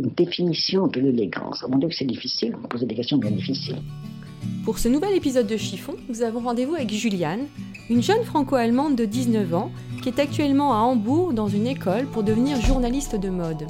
Une 0.00 0.08
définition 0.16 0.86
de 0.86 0.98
l'élégance. 0.98 1.62
Mon 1.68 1.76
Dieu 1.76 1.88
que 1.88 1.94
c'est 1.94 2.06
difficile, 2.06 2.56
me 2.56 2.66
posez 2.66 2.86
des 2.86 2.94
questions 2.94 3.18
bien 3.18 3.30
difficiles. 3.30 3.82
Pour 4.64 4.78
ce 4.78 4.88
nouvel 4.88 5.14
épisode 5.14 5.46
de 5.46 5.58
Chiffon, 5.58 5.94
nous 6.08 6.22
avons 6.22 6.40
rendez-vous 6.40 6.74
avec 6.74 6.90
Juliane, 6.90 7.48
une 7.90 8.02
jeune 8.02 8.24
franco-allemande 8.24 8.96
de 8.96 9.04
19 9.04 9.52
ans 9.52 9.70
qui 10.02 10.08
est 10.08 10.18
actuellement 10.18 10.72
à 10.72 10.78
Hambourg 10.78 11.34
dans 11.34 11.48
une 11.48 11.66
école 11.66 12.06
pour 12.06 12.22
devenir 12.22 12.58
journaliste 12.62 13.14
de 13.14 13.28
mode. 13.28 13.66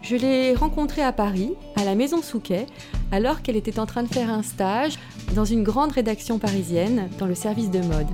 Je 0.00 0.14
l'ai 0.14 0.54
rencontrée 0.54 1.02
à 1.02 1.10
Paris, 1.10 1.54
à 1.74 1.84
la 1.84 1.96
Maison 1.96 2.22
Souquet, 2.22 2.66
alors 3.10 3.42
qu'elle 3.42 3.56
était 3.56 3.80
en 3.80 3.86
train 3.86 4.04
de 4.04 4.08
faire 4.08 4.30
un 4.30 4.44
stage 4.44 4.94
dans 5.34 5.44
une 5.44 5.64
grande 5.64 5.90
rédaction 5.90 6.38
parisienne 6.38 7.08
dans 7.18 7.26
le 7.26 7.34
service 7.34 7.72
de 7.72 7.80
mode. 7.80 8.06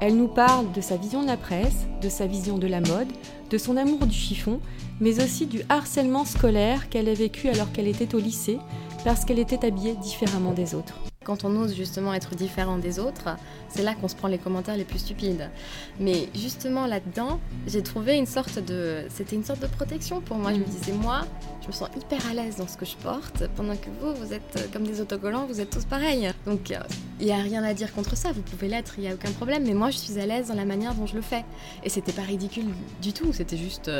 Elle 0.00 0.16
nous 0.16 0.28
parle 0.28 0.72
de 0.72 0.80
sa 0.80 0.96
vision 0.96 1.20
de 1.22 1.26
la 1.26 1.36
presse, 1.36 1.86
de 2.00 2.08
sa 2.08 2.26
vision 2.26 2.56
de 2.56 2.66
la 2.66 2.80
mode, 2.80 3.08
de 3.50 3.58
son 3.58 3.76
amour 3.76 4.06
du 4.06 4.16
chiffon, 4.16 4.60
mais 5.00 5.22
aussi 5.22 5.46
du 5.46 5.62
harcèlement 5.68 6.24
scolaire 6.24 6.88
qu'elle 6.88 7.08
a 7.08 7.14
vécu 7.14 7.48
alors 7.48 7.70
qu'elle 7.72 7.88
était 7.88 8.14
au 8.14 8.18
lycée, 8.18 8.58
parce 9.04 9.24
qu'elle 9.24 9.38
était 9.38 9.64
habillée 9.64 9.94
différemment 9.96 10.52
des 10.52 10.74
autres. 10.74 10.94
Quand 11.24 11.44
on 11.44 11.56
ose 11.56 11.74
justement 11.74 12.14
être 12.14 12.36
différent 12.36 12.78
des 12.78 13.00
autres, 13.00 13.36
c'est 13.68 13.82
là 13.82 13.96
qu'on 13.96 14.06
se 14.06 14.14
prend 14.14 14.28
les 14.28 14.38
commentaires 14.38 14.76
les 14.76 14.84
plus 14.84 15.00
stupides. 15.00 15.50
Mais 15.98 16.28
justement 16.36 16.86
là-dedans, 16.86 17.40
j'ai 17.66 17.82
trouvé 17.82 18.16
une 18.16 18.26
sorte 18.26 18.60
de... 18.60 19.02
C'était 19.10 19.34
une 19.34 19.42
sorte 19.42 19.58
de 19.58 19.66
protection 19.66 20.20
pour 20.20 20.36
moi. 20.36 20.52
Je 20.52 20.58
me 20.58 20.64
disais, 20.64 20.92
moi, 20.92 21.22
je 21.62 21.66
me 21.66 21.72
sens 21.72 21.88
hyper 21.96 22.24
à 22.30 22.34
l'aise 22.34 22.58
dans 22.58 22.68
ce 22.68 22.76
que 22.76 22.86
je 22.86 22.94
porte, 22.96 23.42
pendant 23.56 23.74
que 23.74 23.88
vous, 24.00 24.14
vous 24.14 24.32
êtes 24.32 24.56
euh, 24.56 24.66
comme 24.72 24.84
des 24.84 25.00
autocollants, 25.00 25.46
vous 25.46 25.60
êtes 25.60 25.70
tous 25.70 25.84
pareils. 25.84 26.30
Donc 26.46 26.70
euh, 26.70 26.78
il 27.18 27.26
n'y 27.26 27.32
a 27.32 27.38
rien 27.38 27.64
à 27.64 27.74
dire 27.74 27.92
contre 27.92 28.16
ça, 28.16 28.30
vous 28.30 28.42
pouvez 28.42 28.68
l'être, 28.68 28.94
il 28.98 29.00
n'y 29.02 29.10
a 29.10 29.14
aucun 29.14 29.32
problème. 29.32 29.64
Mais 29.66 29.74
moi, 29.74 29.90
je 29.90 29.96
suis 29.98 30.20
à 30.20 30.26
l'aise 30.26 30.46
dans 30.46 30.54
la 30.54 30.64
manière 30.64 30.94
dont 30.94 31.06
je 31.06 31.16
le 31.16 31.22
fais. 31.22 31.44
Et 31.82 31.88
c'était 31.88 32.12
pas 32.12 32.22
ridicule 32.22 32.66
du 33.02 33.12
tout, 33.12 33.32
c'était 33.32 33.56
juste... 33.56 33.90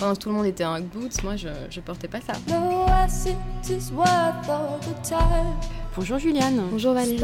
pendant 0.00 0.14
que 0.14 0.18
tout 0.18 0.28
le 0.30 0.34
monde 0.34 0.46
était 0.46 0.64
en 0.64 0.80
boots, 0.80 1.22
moi, 1.22 1.36
je, 1.36 1.48
je 1.70 1.80
portais 1.80 2.08
pas 2.08 2.20
ça. 2.20 2.32
Bonjour 5.96 6.18
Juliane. 6.18 6.62
Bonjour 6.70 6.94
Valérie. 6.94 7.20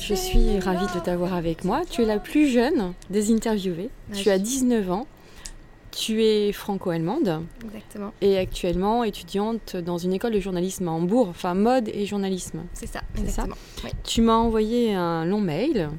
Je 0.00 0.14
suis 0.14 0.58
ravie 0.60 0.86
de 0.94 1.00
t'avoir 1.00 1.34
avec 1.34 1.64
moi. 1.64 1.82
Tu 1.90 2.02
es 2.02 2.04
la 2.04 2.18
plus 2.18 2.48
jeune 2.48 2.92
des 3.10 3.32
interviewées. 3.32 3.88
Tu 4.12 4.28
as 4.30 4.36
je- 4.38 4.42
19 4.42 4.90
ans. 4.90 5.06
Tu 5.90 6.22
es 6.24 6.52
franco-allemande 6.52 7.42
Exactement. 7.66 8.12
et 8.22 8.38
actuellement 8.38 9.04
étudiante 9.04 9.76
dans 9.76 9.98
une 9.98 10.14
école 10.14 10.32
de 10.32 10.40
journalisme 10.40 10.88
à 10.88 10.90
Hambourg, 10.90 11.28
enfin 11.28 11.52
mode 11.52 11.90
et 11.92 12.06
journalisme. 12.06 12.60
C'est 12.72 12.86
ça, 12.86 13.00
C'est 13.14 13.20
ça 13.20 13.24
exactement. 13.42 13.56
Oui. 13.84 13.90
Tu 14.02 14.22
m'as 14.22 14.36
envoyé 14.36 14.94
un 14.94 15.26
long 15.26 15.40
mail 15.42 15.90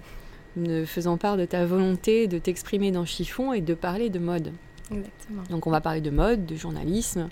me 0.56 0.86
faisant 0.86 1.17
part 1.17 1.38
de 1.38 1.45
ta 1.45 1.66
volonté 1.67 2.25
de 2.28 2.39
t'exprimer 2.39 2.91
dans 2.91 3.06
Chiffon 3.06 3.53
et 3.53 3.61
de 3.61 3.75
parler 3.75 4.09
de 4.09 4.17
mode. 4.17 4.52
Exactement. 4.95 5.44
Donc 5.49 5.67
on 5.67 5.72
va 5.72 5.81
parler 5.81 6.02
de 6.02 6.09
mode, 6.09 6.45
de 6.45 6.55
journalisme, 6.55 7.30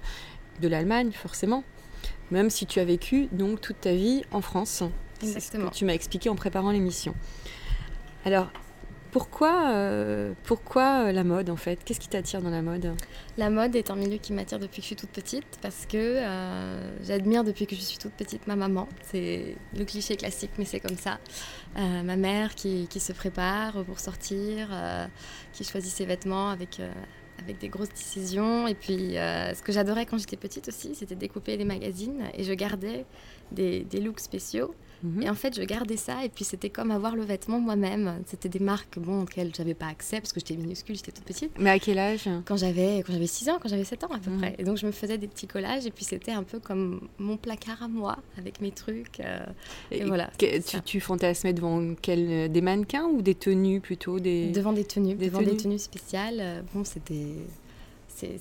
de 0.61 0.67
l'Allemagne 0.67 1.11
forcément, 1.11 1.63
même 2.29 2.49
si 2.49 2.65
tu 2.65 2.79
as 2.79 2.85
vécu 2.85 3.27
donc 3.31 3.61
toute 3.61 3.81
ta 3.81 3.93
vie 3.93 4.23
en 4.31 4.41
France. 4.41 4.83
C'est 5.19 5.27
ce 5.27 5.31
Exactement. 5.33 5.69
que 5.69 5.75
tu 5.75 5.85
m'as 5.85 5.93
expliqué 5.93 6.29
en 6.29 6.35
préparant 6.35 6.71
l'émission. 6.71 7.13
Alors, 8.25 8.49
pourquoi, 9.11 9.71
euh, 9.71 10.33
pourquoi 10.43 11.07
euh, 11.07 11.11
la 11.11 11.25
mode 11.25 11.49
en 11.49 11.57
fait? 11.57 11.83
Qu'est-ce 11.83 11.99
qui 11.99 12.07
t'attire 12.07 12.41
dans 12.41 12.49
la 12.49 12.61
mode? 12.61 12.95
La 13.37 13.49
mode 13.49 13.75
est 13.75 13.91
un 13.91 13.95
milieu 13.95 14.17
qui 14.17 14.31
m'attire 14.31 14.57
depuis 14.57 14.77
que 14.77 14.83
je 14.83 14.87
suis 14.87 14.95
toute 14.95 15.09
petite 15.09 15.59
parce 15.61 15.85
que 15.85 15.97
euh, 15.97 16.97
j'admire 17.03 17.43
depuis 17.43 17.67
que 17.67 17.75
je 17.75 17.81
suis 17.81 17.97
toute 17.97 18.13
petite 18.13 18.47
ma 18.47 18.55
maman. 18.55 18.87
C'est 19.03 19.57
le 19.77 19.83
cliché 19.83 20.15
classique, 20.15 20.51
mais 20.57 20.63
c'est 20.65 20.79
comme 20.79 20.97
ça. 20.97 21.19
Euh, 21.77 22.03
ma 22.03 22.15
mère 22.15 22.55
qui, 22.55 22.87
qui 22.89 23.01
se 23.01 23.11
prépare 23.11 23.83
pour 23.83 23.99
sortir, 23.99 24.69
qui 25.51 25.65
choisit 25.65 25.91
ses 25.91 26.05
vêtements 26.05 26.49
avec, 26.49 26.81
avec 27.43 27.59
des 27.59 27.69
grosses 27.69 27.89
décisions. 27.89 28.67
Et 28.67 28.75
puis, 28.75 29.17
euh, 29.17 29.53
ce 29.53 29.61
que 29.61 29.71
j'adorais 29.71 30.05
quand 30.05 30.17
j'étais 30.17 30.37
petite 30.37 30.67
aussi, 30.67 30.95
c'était 30.95 31.15
découper 31.15 31.57
des 31.57 31.65
magazines 31.65 32.23
et 32.33 32.43
je 32.43 32.53
gardais 32.53 33.05
des 33.51 33.85
looks 34.01 34.19
spéciaux. 34.19 34.73
Mhm. 35.03 35.23
Et 35.23 35.29
en 35.29 35.35
fait, 35.35 35.55
je 35.55 35.63
gardais 35.63 35.97
ça 35.97 36.23
et 36.25 36.29
puis 36.29 36.43
c'était 36.45 36.69
comme 36.69 36.91
avoir 36.91 37.15
le 37.15 37.23
vêtement 37.23 37.59
moi-même. 37.59 38.21
C'était 38.27 38.49
des 38.49 38.59
marques 38.59 38.99
bon, 38.99 39.23
auxquelles 39.23 39.51
j'avais 39.55 39.73
pas 39.73 39.87
accès 39.87 40.19
parce 40.21 40.31
que 40.33 40.39
j'étais 40.39 40.55
minuscule, 40.55 40.95
j'étais 40.95 41.11
toute 41.11 41.25
petite. 41.25 41.51
Mais 41.59 41.69
à 41.71 41.79
quel 41.79 41.97
âge? 41.99 42.29
Quand 42.45 42.57
j'avais 42.57 43.03
quand 43.05 43.13
j'avais 43.13 43.27
6 43.27 43.49
ans, 43.49 43.57
quand 43.61 43.69
j'avais 43.69 43.83
7 43.83 44.03
ans 44.03 44.09
à 44.13 44.19
peu 44.19 44.29
Mhm. 44.31 44.37
près. 44.37 44.55
Et 44.59 44.63
donc 44.63 44.77
je 44.77 44.85
me 44.85 44.91
faisais 44.91 45.17
des 45.17 45.27
petits 45.27 45.47
collages 45.47 45.85
et 45.85 45.91
puis 45.91 46.05
c'était 46.05 46.31
un 46.31 46.43
peu 46.43 46.59
comme 46.59 47.07
mon 47.19 47.37
placard 47.37 47.81
à 47.83 47.87
moi 47.87 48.17
avec 48.37 48.61
mes 48.61 48.71
trucs. 48.71 49.19
euh, 49.19 49.39
et 49.91 50.03
voilà, 50.05 50.29
que- 50.37 50.59
tu, 50.61 50.81
tu 50.81 50.99
fantasmais 50.99 51.53
devant 51.53 51.95
quel, 52.01 52.51
des 52.51 52.61
mannequins 52.61 53.05
ou 53.05 53.21
des 53.21 53.35
tenues 53.35 53.79
plutôt 53.81 54.19
des... 54.19 54.51
devant 54.51 54.73
des 54.73 54.85
tenues, 54.85 55.15
des 55.15 55.27
devant 55.27 55.39
tenues? 55.39 55.51
des 55.51 55.57
tenues 55.57 55.79
spéciales. 55.79 56.37
euh, 56.39 56.61
Bon, 56.73 56.83
c'était 56.83 57.25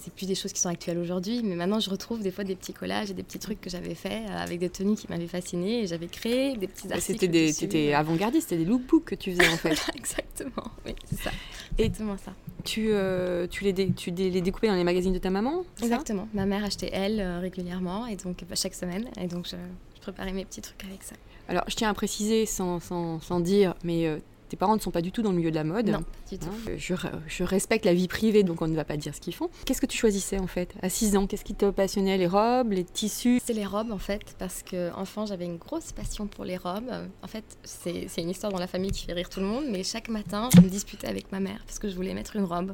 c'est 0.03 0.13
plus 0.13 0.27
des 0.27 0.35
choses 0.35 0.53
qui 0.53 0.61
sont 0.61 0.69
actuelles 0.69 0.99
aujourd'hui, 0.99 1.43
mais 1.43 1.55
maintenant 1.57 1.81
je 1.81 1.91
retrouve 1.91 2.21
des 2.23 2.31
fois 2.31 2.45
des 2.45 2.55
petits 2.57 2.73
collages 2.73 3.11
et 3.11 3.15
des 3.15 3.23
petits 3.23 3.39
trucs 3.39 3.61
que 3.61 3.71
j'avais 3.71 3.95
fait 3.95 4.23
euh, 4.29 4.37
avec 4.43 4.59
des 4.59 4.69
tenues 4.71 4.97
qui 4.97 5.07
m'avaient 5.09 5.27
fascinée 5.27 5.83
et 5.83 5.87
j'avais 5.87 6.07
créé 6.07 6.57
des 6.57 6.67
petits 6.67 6.87
articles. 6.93 7.01
C'était 7.13 7.29
des, 7.29 7.47
dessus. 7.49 7.61
c'était 7.61 7.93
avant-gardiste, 7.93 8.49
c'était 8.49 8.65
des 8.65 8.69
lookbooks 8.71 9.05
que 9.05 9.15
tu 9.15 9.33
faisais 9.33 9.49
en 9.49 9.57
fait. 9.57 9.77
Exactement, 9.97 10.71
oui, 10.87 10.95
c'est 11.07 11.19
ça. 11.21 11.31
Et- 11.79 11.85
Exactement 11.85 12.17
ça. 12.19 12.33
tu, 12.65 12.89
euh, 12.91 13.47
tu, 13.47 13.65
les 13.65 13.73
dé- 13.73 13.93
tu 13.97 14.11
dé- 14.13 14.31
les 14.31 14.41
découpais 14.41 14.69
dans 14.69 14.75
les 14.75 14.85
magazines 14.85 15.13
de 15.13 15.19
ta 15.19 15.31
maman 15.31 15.65
Exactement. 15.83 16.29
Ma 16.35 16.47
mère 16.47 16.65
achetait 16.65 16.91
elle 16.93 17.21
euh, 17.21 17.39
régulièrement 17.41 18.07
et 18.07 18.17
donc 18.17 18.45
bah, 18.49 18.55
chaque 18.57 18.75
semaine 18.75 19.09
et 19.21 19.27
donc 19.27 19.47
je, 19.47 19.57
je 19.97 20.01
préparais 20.01 20.33
mes 20.33 20.45
petits 20.45 20.61
trucs 20.61 20.83
avec 20.85 21.03
ça. 21.03 21.15
Alors, 21.49 21.65
je 21.67 21.75
tiens 21.75 21.89
à 21.91 21.95
préciser, 21.95 22.47
sans, 22.47 22.79
sans, 22.79 23.19
sans 23.21 23.41
dire, 23.41 23.75
mais 23.83 24.07
euh, 24.07 24.19
tes 24.51 24.57
parents 24.59 24.75
ne 24.75 24.81
sont 24.81 24.91
pas 24.91 25.01
du 25.01 25.13
tout 25.13 25.23
dans 25.23 25.31
le 25.31 25.37
milieu 25.39 25.51
de 25.51 25.55
la 25.57 25.65
mode. 25.65 25.89
Non, 25.89 26.03
pas 26.03 26.07
du 26.31 26.39
tout. 26.39 26.47
Hein, 26.47 26.73
je, 26.77 26.93
re- 26.95 27.11
je 27.27 27.45
respecte 27.45 27.85
la 27.87 27.95
vie 27.95 28.09
privée, 28.09 28.43
donc 28.43 28.61
on 28.61 28.69
ne 28.69 28.77
va 28.77 28.85
pas 28.85 28.97
dire 28.99 29.15
ce 29.15 29.21
qu'ils 29.21 29.35
font. 29.35 29.49
Qu'est-ce 29.65 29.81
que 29.81 29.87
tu 29.87 29.97
choisissais 29.97 30.39
en 30.39 30.47
fait 30.47 30.75
À 30.83 30.91
6 30.91 31.17
ans, 31.17 31.27
qu'est-ce 31.27 31.45
qui 31.45 31.55
te 31.55 31.71
passionnait 31.71 32.19
Les 32.19 32.27
robes, 32.27 32.73
les 32.73 32.85
tissus? 32.85 33.41
C'est 33.45 33.55
les 33.55 33.65
robes 33.65 33.93
en 33.93 33.99
fait, 33.99 34.35
parce 34.39 34.63
que 34.63 34.93
enfant 34.95 35.25
j'avais 35.25 35.47
une 35.47 35.57
grosse 35.57 35.93
passion 35.93 36.27
pour 36.27 36.45
les 36.45 36.57
robes. 36.59 36.91
En 37.23 37.27
fait, 37.29 37.45
c'est 37.65 38.07
c'est 38.09 38.21
une 38.21 38.31
histoire 38.31 38.53
dans 38.53 38.59
la 38.59 38.67
famille 38.67 38.91
qui 38.91 39.07
fait 39.07 39.13
rire 39.15 39.29
tout 39.31 39.41
le 39.41 39.47
monde, 39.47 39.65
mais 39.71 39.83
chaque 39.85 40.09
matin 40.09 40.49
je 40.55 40.61
me 40.61 40.69
disputais 40.69 41.07
avec 41.07 41.31
ma 41.33 41.41
mère 41.41 41.61
parce 41.67 41.79
que 41.79 41.89
je 41.89 41.95
voulais 41.95 42.13
mettre 42.13 42.37
une 42.37 42.45
robe, 42.45 42.73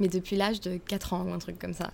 mais 0.00 0.08
depuis 0.08 0.36
l'âge 0.36 0.60
de 0.60 0.76
4 0.78 1.12
ans 1.12 1.24
ou 1.28 1.32
un 1.32 1.38
truc 1.38 1.58
comme 1.58 1.74
ça. 1.74 1.90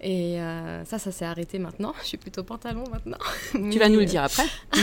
Et 0.00 0.40
euh, 0.40 0.84
ça, 0.84 1.00
ça 1.00 1.10
s'est 1.10 1.24
arrêté 1.24 1.58
maintenant. 1.58 1.92
Je 2.02 2.06
suis 2.06 2.18
plutôt 2.18 2.44
pantalon 2.44 2.84
maintenant. 2.92 3.18
Tu 3.52 3.80
vas 3.80 3.88
nous 3.88 3.98
le 3.98 4.04
dire 4.04 4.22
après. 4.22 4.44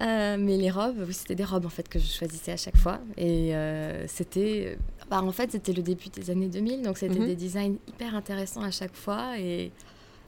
Euh, 0.00 0.36
mais 0.38 0.56
les 0.56 0.70
robes, 0.70 1.04
oui, 1.06 1.14
c'était 1.14 1.34
des 1.34 1.44
robes 1.44 1.64
en 1.66 1.70
fait 1.70 1.88
que 1.88 1.98
je 1.98 2.06
choisissais 2.06 2.52
à 2.52 2.56
chaque 2.56 2.76
fois. 2.76 3.00
Et 3.16 3.54
euh, 3.56 4.06
c'était, 4.08 4.76
bah, 5.10 5.22
en 5.22 5.32
fait, 5.32 5.52
c'était 5.52 5.72
le 5.72 5.82
début 5.82 6.08
des 6.10 6.30
années 6.30 6.48
2000, 6.48 6.82
donc 6.82 6.98
c'était 6.98 7.18
Mhm. 7.18 7.26
des 7.26 7.36
designs 7.36 7.76
hyper 7.88 8.14
intéressants 8.14 8.62
à 8.62 8.70
chaque 8.70 8.94
fois. 8.94 9.38
Et 9.38 9.70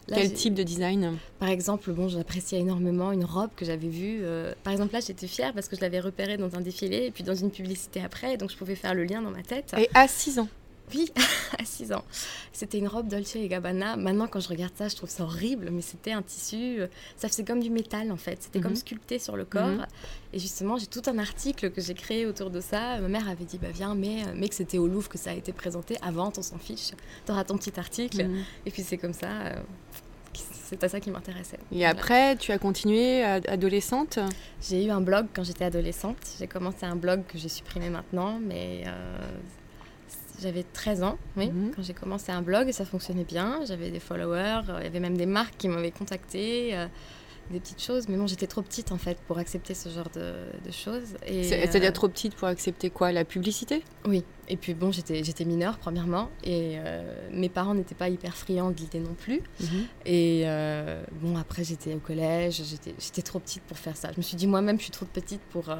là, 0.08 0.16
Quel 0.16 0.32
type 0.32 0.54
de 0.54 0.62
design? 0.62 1.18
Par 1.38 1.50
exemple, 1.50 1.92
bon, 1.92 2.08
j'appréciais 2.08 2.60
énormément 2.60 3.12
une 3.12 3.24
robe 3.26 3.50
que 3.56 3.66
j'avais 3.66 3.88
vue. 3.88 4.20
euh, 4.22 4.54
par 4.64 4.72
exemple, 4.72 4.94
là, 4.94 5.00
j'étais 5.00 5.26
fière 5.26 5.52
parce 5.52 5.68
que 5.68 5.76
je 5.76 5.82
l'avais 5.82 6.00
repérée 6.00 6.38
dans 6.38 6.54
un 6.56 6.62
défilé 6.62 7.04
et 7.06 7.10
puis 7.10 7.22
dans 7.24 7.34
une 7.34 7.50
publicité 7.50 8.00
après, 8.02 8.38
donc 8.38 8.50
je 8.50 8.56
pouvais 8.56 8.74
faire 8.74 8.94
le 8.94 9.04
lien 9.04 9.20
dans 9.20 9.30
ma 9.30 9.42
tête. 9.42 9.74
Et 9.76 9.88
à 9.92 10.08
6 10.08 10.38
ans 10.38 10.48
Oui, 10.94 11.10
à 11.58 11.64
6 11.64 11.92
ans. 11.92 12.04
C'était 12.52 12.78
une 12.78 12.88
robe 12.88 13.08
Dolce 13.08 13.36
et 13.36 13.46
Gabbana. 13.48 13.96
Maintenant, 13.96 14.26
quand 14.26 14.40
je 14.40 14.48
regarde 14.48 14.72
ça, 14.76 14.88
je 14.88 14.96
trouve 14.96 15.10
ça 15.10 15.24
horrible, 15.24 15.68
mais 15.70 15.82
c'était 15.82 16.12
un 16.12 16.22
tissu. 16.22 16.80
euh, 16.80 16.86
Ça 17.16 17.28
faisait 17.28 17.44
comme 17.44 17.60
du 17.60 17.70
métal, 17.70 18.10
en 18.12 18.16
fait. 18.16 18.42
C'était 18.42 18.60
comme 18.60 18.72
Mhm. 18.72 18.76
sculpté 18.76 19.18
sur 19.18 19.36
le 19.36 19.44
corps. 19.44 19.66
Mhm. 19.68 19.86
Et 20.32 20.38
justement, 20.38 20.76
j'ai 20.78 20.86
tout 20.86 21.02
un 21.06 21.18
article 21.18 21.70
que 21.70 21.80
j'ai 21.80 21.94
créé 21.94 22.26
autour 22.26 22.50
de 22.50 22.60
ça. 22.60 22.98
Ma 23.00 23.08
mère 23.08 23.28
avait 23.28 23.44
dit, 23.44 23.58
bah 23.58 23.68
viens, 23.72 23.94
mais, 23.94 24.24
mais 24.34 24.48
que 24.48 24.54
c'était 24.54 24.78
au 24.78 24.86
Louvre 24.88 25.08
que 25.08 25.18
ça 25.18 25.30
a 25.30 25.34
été 25.34 25.52
présenté. 25.52 25.96
Avant, 26.02 26.32
on 26.36 26.42
s'en 26.42 26.58
fiche. 26.58 26.90
T'auras 27.26 27.44
ton 27.44 27.56
petit 27.56 27.78
article. 27.78 28.24
Mhm. 28.26 28.44
Et 28.66 28.70
puis 28.70 28.82
c'est 28.82 28.98
comme 28.98 29.12
ça. 29.14 29.28
euh, 29.46 29.60
c'est 30.34 30.84
à 30.84 30.88
ça 30.90 31.00
qui 31.00 31.10
m'intéressait. 31.10 31.56
Et 31.72 31.76
Voilà. 31.76 31.88
après, 31.90 32.36
tu 32.36 32.52
as 32.52 32.58
continué 32.58 33.24
adolescente? 33.24 34.18
J'ai 34.60 34.84
eu 34.84 34.90
un 34.90 35.00
blog 35.00 35.26
quand 35.34 35.42
j'étais 35.42 35.64
adolescente. 35.64 36.18
J'ai 36.38 36.46
commencé 36.46 36.84
un 36.84 36.94
blog 36.94 37.22
que 37.26 37.38
j'ai 37.38 37.48
supprimé 37.48 37.88
maintenant, 37.88 38.38
mais 38.38 38.84
euh, 38.86 39.18
j'avais 40.40 40.62
13 40.64 41.02
ans, 41.02 41.18
oui, 41.36 41.50
Mhm. 41.50 41.72
quand 41.74 41.82
j'ai 41.82 41.94
commencé 41.94 42.32
un 42.32 42.42
blog 42.42 42.68
et 42.68 42.72
ça 42.72 42.84
fonctionnait 42.84 43.24
bien. 43.24 43.60
J'avais 43.66 43.90
des 43.90 44.00
followers, 44.00 44.62
euh, 44.68 44.78
il 44.80 44.84
y 44.84 44.86
avait 44.86 45.00
même 45.00 45.16
des 45.16 45.26
marques 45.26 45.56
qui 45.58 45.68
m'avaient 45.68 45.90
contacté. 45.92 46.76
euh, 46.76 46.86
des 47.50 47.60
petites 47.60 47.82
choses. 47.82 48.08
Mais 48.10 48.18
bon, 48.18 48.26
j'étais 48.26 48.46
trop 48.46 48.60
petite 48.60 48.92
en 48.92 48.98
fait 48.98 49.16
pour 49.26 49.38
accepter 49.38 49.72
ce 49.72 49.88
genre 49.88 50.10
de, 50.14 50.34
de 50.66 50.70
choses. 50.70 51.16
Et, 51.26 51.44
C'est- 51.44 51.60
C'est-à-dire 51.66 51.88
euh, 51.88 51.92
trop 51.92 52.06
petite 52.08 52.34
pour 52.34 52.46
accepter 52.46 52.90
quoi? 52.90 53.10
La 53.10 53.24
publicité? 53.24 53.82
Oui, 54.04 54.22
et 54.50 54.58
puis 54.58 54.74
bon, 54.74 54.92
j'étais 54.92 55.44
mineure 55.46 55.78
premièrement, 55.78 56.28
et 56.44 56.76
mes 57.32 57.48
parents 57.48 57.72
n'étaient 57.74 57.94
pas 57.94 58.10
hyper 58.10 58.36
friands 58.36 58.70
de 58.70 58.76
l'idée 58.76 59.00
non 59.00 59.14
plus. 59.14 59.40
Et 60.04 60.42
euh, 60.44 61.02
bon, 61.22 61.38
après 61.38 61.64
j'étais 61.64 61.94
au 61.94 62.00
collège, 62.00 62.60
j'étais 62.68 62.94
j'étais 62.98 63.22
trop 63.22 63.38
petite 63.38 63.62
pour 63.62 63.78
faire 63.78 63.96
ça. 63.96 64.10
Je 64.12 64.18
me 64.18 64.22
suis 64.22 64.36
dit 64.36 64.46
moi-même, 64.46 64.76
je 64.76 64.82
suis 64.82 64.92
trop 64.92 65.06
petite 65.06 65.40
pour, 65.48 65.70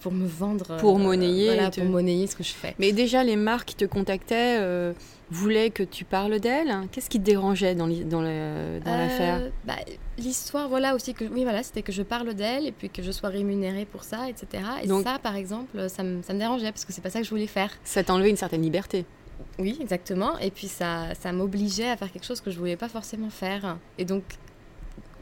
pour 0.00 0.12
me 0.12 0.26
vendre. 0.26 0.76
Pour 0.78 0.96
euh, 0.96 0.98
monnayer 1.02 1.46
Voilà, 1.46 1.68
et 1.68 1.70
te- 1.70 1.80
pour 1.80 1.88
monnayer 1.90 2.26
ce 2.26 2.36
que 2.36 2.42
je 2.44 2.52
fais. 2.52 2.74
Mais 2.78 2.92
déjà, 2.92 3.22
les 3.24 3.36
marques 3.36 3.68
qui 3.68 3.74
te 3.74 3.84
contactaient 3.84 4.56
euh, 4.60 4.92
voulaient 5.30 5.70
que 5.70 5.82
tu 5.82 6.04
parles 6.04 6.40
d'elles. 6.40 6.74
Qu'est-ce 6.92 7.10
qui 7.10 7.18
te 7.18 7.24
dérangeait 7.24 7.74
dans 7.74 7.88
Euh, 7.90 8.80
l'affaire? 8.84 9.50
bah, 9.64 9.74
L'histoire, 10.18 10.68
voilà 10.68 10.94
aussi 10.94 11.14
que 11.14 11.24
oui, 11.24 11.44
voilà, 11.44 11.62
c'était 11.62 11.82
que 11.82 11.92
je 11.92 12.02
parle 12.02 12.34
d'elle 12.34 12.66
et 12.66 12.72
puis 12.72 12.90
que 12.90 13.02
je 13.02 13.12
sois 13.12 13.28
rémunérée 13.28 13.84
pour 13.84 14.02
ça, 14.04 14.28
etc. 14.28 14.64
Et 14.82 14.86
Donc- 14.88 15.04
ça, 15.04 15.18
par 15.22 15.36
exemple, 15.36 15.88
ça 15.88 16.02
me, 16.02 16.22
ça 16.22 16.32
me 16.34 16.38
dérangeait 16.40 16.72
parce 16.72 16.84
que 16.84 16.92
c'est 16.92 17.00
pas 17.02 17.10
ça 17.10 17.20
que 17.20 17.24
je 17.24 17.30
voulais 17.30 17.46
faire. 17.46 17.70
Ça 17.84 18.02
t'enlevait 18.02 18.30
une 18.30 18.36
certaine 18.36 18.62
liberté. 18.62 19.04
Oui, 19.60 19.78
exactement. 19.80 20.36
Et 20.38 20.50
puis 20.50 20.66
ça, 20.66 21.14
ça 21.20 21.32
m'obligeait 21.32 21.88
à 21.88 21.96
faire 21.96 22.10
quelque 22.10 22.24
chose 22.26 22.40
que 22.40 22.50
je 22.50 22.58
voulais 22.58 22.76
pas 22.76 22.88
forcément 22.88 23.30
faire. 23.30 23.76
Et 23.98 24.04
donc, 24.04 24.24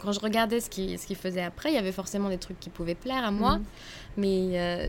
quand 0.00 0.12
je 0.12 0.20
regardais 0.20 0.60
ce 0.60 0.68
qu'il 0.70 0.98
ce 0.98 1.14
faisait 1.14 1.42
après, 1.42 1.70
il 1.70 1.74
y 1.74 1.78
avait 1.78 1.92
forcément 1.92 2.28
des 2.28 2.38
trucs 2.38 2.58
qui 2.60 2.70
pouvaient 2.70 2.94
plaire 2.94 3.24
à 3.24 3.30
moi. 3.30 3.56
Mhm. 3.58 3.64
Mais 4.18 4.48
euh, 4.54 4.88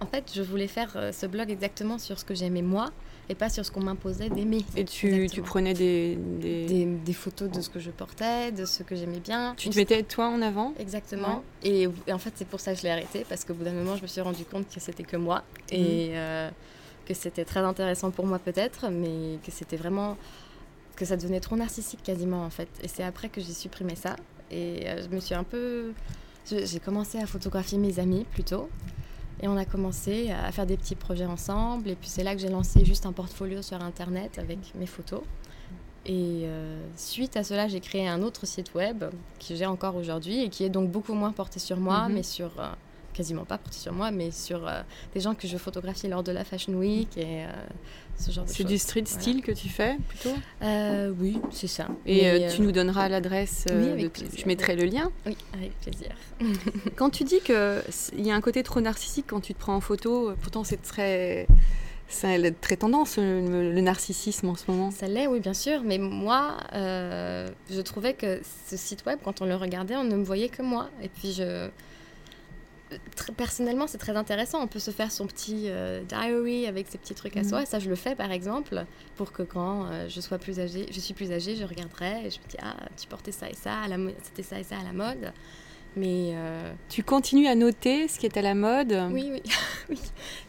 en 0.00 0.06
fait, 0.06 0.30
je 0.34 0.42
voulais 0.42 0.68
faire 0.68 0.92
euh, 0.96 1.12
ce 1.12 1.26
blog 1.26 1.50
exactement 1.50 1.98
sur 1.98 2.18
ce 2.18 2.24
que 2.24 2.34
j'aimais 2.34 2.62
moi 2.62 2.90
et 3.30 3.34
pas 3.34 3.50
sur 3.50 3.62
ce 3.64 3.70
qu'on 3.70 3.82
m'imposait 3.82 4.30
d'aimer. 4.30 4.64
Et 4.74 4.84
tu, 4.84 5.28
tu 5.30 5.42
prenais 5.42 5.74
des, 5.74 6.16
des- 6.16 6.64
des, 6.66 6.84
des 6.86 7.12
photos 7.12 7.50
de 7.50 7.60
ce 7.60 7.68
que 7.68 7.78
je 7.78 7.90
portais, 7.90 8.52
de 8.52 8.64
ce 8.64 8.82
que 8.82 8.96
j'aimais 8.96 9.20
bien. 9.20 9.52
Tu 9.58 9.68
te 9.68 9.76
mettais 9.76 10.02
toi 10.02 10.28
en 10.28 10.40
avant? 10.40 10.72
Exactement. 10.78 11.42
Et, 11.62 11.86
et 12.06 12.12
en 12.14 12.18
fait, 12.18 12.32
c'est 12.36 12.48
pour 12.48 12.60
ça 12.60 12.72
que 12.72 12.78
je 12.78 12.84
l'ai 12.84 12.90
arrêté, 12.90 13.26
parce 13.28 13.44
qu'au 13.44 13.52
bout 13.52 13.64
d'un 13.64 13.72
moment, 13.74 13.96
je 13.96 14.02
me 14.02 14.06
suis 14.06 14.22
rendu 14.22 14.44
compte 14.46 14.66
que 14.72 14.80
c'était 14.80 15.02
que 15.02 15.18
moi. 15.18 15.42
Et 15.70 16.12
euh, 16.12 16.48
que 17.04 17.12
c'était 17.12 17.44
très 17.44 17.60
intéressant 17.60 18.10
pour 18.10 18.24
moi, 18.26 18.38
peut-être, 18.38 18.88
mais 18.90 19.38
que 19.44 19.50
c'était 19.52 19.76
vraiment. 19.76 20.16
que 20.96 21.04
ça 21.04 21.16
devenait 21.16 21.40
trop 21.40 21.56
narcissique 21.56 22.02
quasiment, 22.02 22.44
en 22.44 22.50
fait. 22.50 22.68
Et 22.82 22.88
c'est 22.88 23.02
après 23.04 23.28
que 23.28 23.42
j'ai 23.42 23.52
supprimé 23.52 23.94
ça. 23.94 24.16
Et 24.50 24.88
euh, 24.88 25.02
je 25.02 25.14
me 25.14 25.20
suis 25.20 25.34
un 25.34 25.44
peu. 25.44 25.92
J'ai 26.50 26.80
commencé 26.80 27.18
à 27.18 27.26
photographier 27.26 27.76
mes 27.78 27.98
amis 27.98 28.24
plutôt. 28.30 28.68
Et 29.40 29.46
on 29.48 29.56
a 29.56 29.64
commencé 29.64 30.30
à 30.30 30.50
faire 30.50 30.66
des 30.66 30.76
petits 30.76 30.94
projets 30.96 31.26
ensemble. 31.26 31.90
Et 31.90 31.94
puis 31.94 32.08
c'est 32.08 32.24
là 32.24 32.34
que 32.34 32.40
j'ai 32.40 32.48
lancé 32.48 32.84
juste 32.84 33.06
un 33.06 33.12
portfolio 33.12 33.62
sur 33.62 33.80
Internet 33.82 34.38
avec 34.38 34.58
mes 34.74 34.86
photos. 34.86 35.20
Et 36.06 36.42
euh, 36.44 36.80
suite 36.96 37.36
à 37.36 37.44
cela, 37.44 37.68
j'ai 37.68 37.80
créé 37.80 38.08
un 38.08 38.22
autre 38.22 38.46
site 38.46 38.74
web 38.74 39.04
que 39.38 39.54
j'ai 39.54 39.66
encore 39.66 39.94
aujourd'hui 39.96 40.42
et 40.42 40.48
qui 40.48 40.64
est 40.64 40.70
donc 40.70 40.90
beaucoup 40.90 41.12
moins 41.12 41.32
porté 41.32 41.58
sur 41.58 41.76
moi, 41.78 42.08
Mhm. 42.08 42.14
mais 42.14 42.22
sur 42.22 42.50
euh, 42.58 42.68
quasiment 43.18 43.44
pas 43.44 43.58
porté 43.58 43.76
sur 43.78 43.92
moi, 43.92 44.10
mais 44.12 44.30
sur 44.30 44.66
euh, 44.66 44.80
des 45.12 45.20
gens 45.20 45.34
que 45.34 45.46
je 45.48 45.56
photographie 45.58 46.06
lors 46.08 46.22
de 46.22 46.32
la 46.32 46.44
Fashion 46.44 46.72
Week 46.74 47.08
et 47.18 47.44
euh, 47.44 47.50
ce 48.16 48.30
genre 48.30 48.44
de 48.44 48.48
C'est 48.48 48.58
choses. 48.58 48.66
du 48.66 48.78
street 48.78 49.02
Voilà. 49.06 49.20
style 49.22 49.42
que 49.42 49.52
tu 49.52 49.68
fais 49.68 49.96
plutôt 50.08 50.34
Euh, 50.62 51.12
oui, 51.18 51.38
c'est 51.50 51.66
ça. 51.66 51.88
Et 52.06 52.22
Mais, 52.22 52.48
tu 52.48 52.62
nous 52.62 52.70
donneras 52.72 53.08
l'adresse. 53.08 53.66
oui, 53.70 54.04
de- 54.04 54.10
je 54.36 54.46
mettrai 54.46 54.76
le 54.76 54.84
lien. 54.84 55.10
Oui, 55.26 55.36
avec 55.52 55.72
plaisir. 55.80 56.10
Quand 56.96 57.10
tu 57.10 57.24
dis 57.24 57.40
qu'il 57.40 58.24
y 58.24 58.30
a 58.30 58.34
un 58.34 58.40
côté 58.40 58.62
trop 58.62 58.80
narcissique 58.80 59.26
quand 59.28 59.40
tu 59.40 59.52
te 59.54 59.58
prends 59.58 59.74
en 59.74 59.80
photo, 59.80 60.32
pourtant 60.40 60.62
c'est 60.62 60.80
très, 60.80 61.46
c'est 62.08 62.60
très 62.60 62.76
tendance 62.76 63.18
le, 63.18 63.72
le 63.72 63.80
narcissisme 63.80 64.48
en 64.48 64.54
ce 64.54 64.70
moment. 64.70 64.90
Ça 64.92 65.08
l'est, 65.08 65.26
oui, 65.26 65.40
bien 65.40 65.54
sûr. 65.54 65.82
Mais 65.84 65.98
moi, 65.98 66.58
euh, 66.74 67.48
je 67.70 67.80
trouvais 67.80 68.14
que 68.14 68.40
ce 68.68 68.76
site 68.76 69.04
web, 69.06 69.18
quand 69.24 69.42
on 69.42 69.46
le 69.46 69.56
regardait, 69.56 69.96
on 69.96 70.04
ne 70.04 70.14
me 70.16 70.24
voyait 70.24 70.48
que 70.48 70.62
moi. 70.62 70.88
Et 71.02 71.08
puis, 71.08 71.32
je. 71.32 71.68
Personnellement, 73.36 73.86
c'est 73.86 73.98
très 73.98 74.16
intéressant. 74.16 74.62
On 74.62 74.66
peut 74.66 74.78
se 74.78 74.90
faire 74.90 75.12
son 75.12 75.26
petit 75.26 75.64
euh, 75.66 76.02
diary 76.04 76.66
avec 76.66 76.88
ses 76.88 76.96
petits 76.98 77.14
trucs 77.14 77.36
à 77.36 77.40
Mhm. 77.42 77.48
soi. 77.48 77.66
Ça, 77.66 77.78
je 77.78 77.88
le 77.88 77.94
fais, 77.96 78.14
par 78.14 78.30
exemple, 78.32 78.84
pour 79.16 79.32
que 79.32 79.42
quand 79.42 79.86
euh, 79.86 80.08
je 80.08 80.20
sois 80.20 80.38
plus 80.38 80.58
âgée, 80.60 80.86
je 80.90 80.98
suis 81.00 81.14
plus 81.14 81.30
âgée, 81.32 81.56
je 81.56 81.64
regarderai 81.64 82.26
et 82.26 82.30
je 82.30 82.38
me 82.38 82.48
dis 82.48 82.56
ah, 82.62 82.76
tu 83.00 83.06
portais 83.06 83.32
ça 83.32 83.48
et 83.50 83.54
ça, 83.54 83.80
à 83.80 83.88
la 83.88 83.96
c'était 84.22 84.42
ça 84.42 84.58
et 84.58 84.64
ça 84.64 84.76
à 84.78 84.84
la 84.84 84.92
mode. 84.92 85.32
Mais 85.96 86.30
euh, 86.34 86.72
Tu 86.88 87.02
continues 87.02 87.46
à 87.48 87.54
noter 87.54 88.06
ce 88.08 88.18
qui 88.18 88.26
est 88.26 88.36
à 88.36 88.42
la 88.42 88.54
mode. 88.54 88.96
oui, 89.10 89.30
oui, 89.32 89.42
oui. 89.90 89.98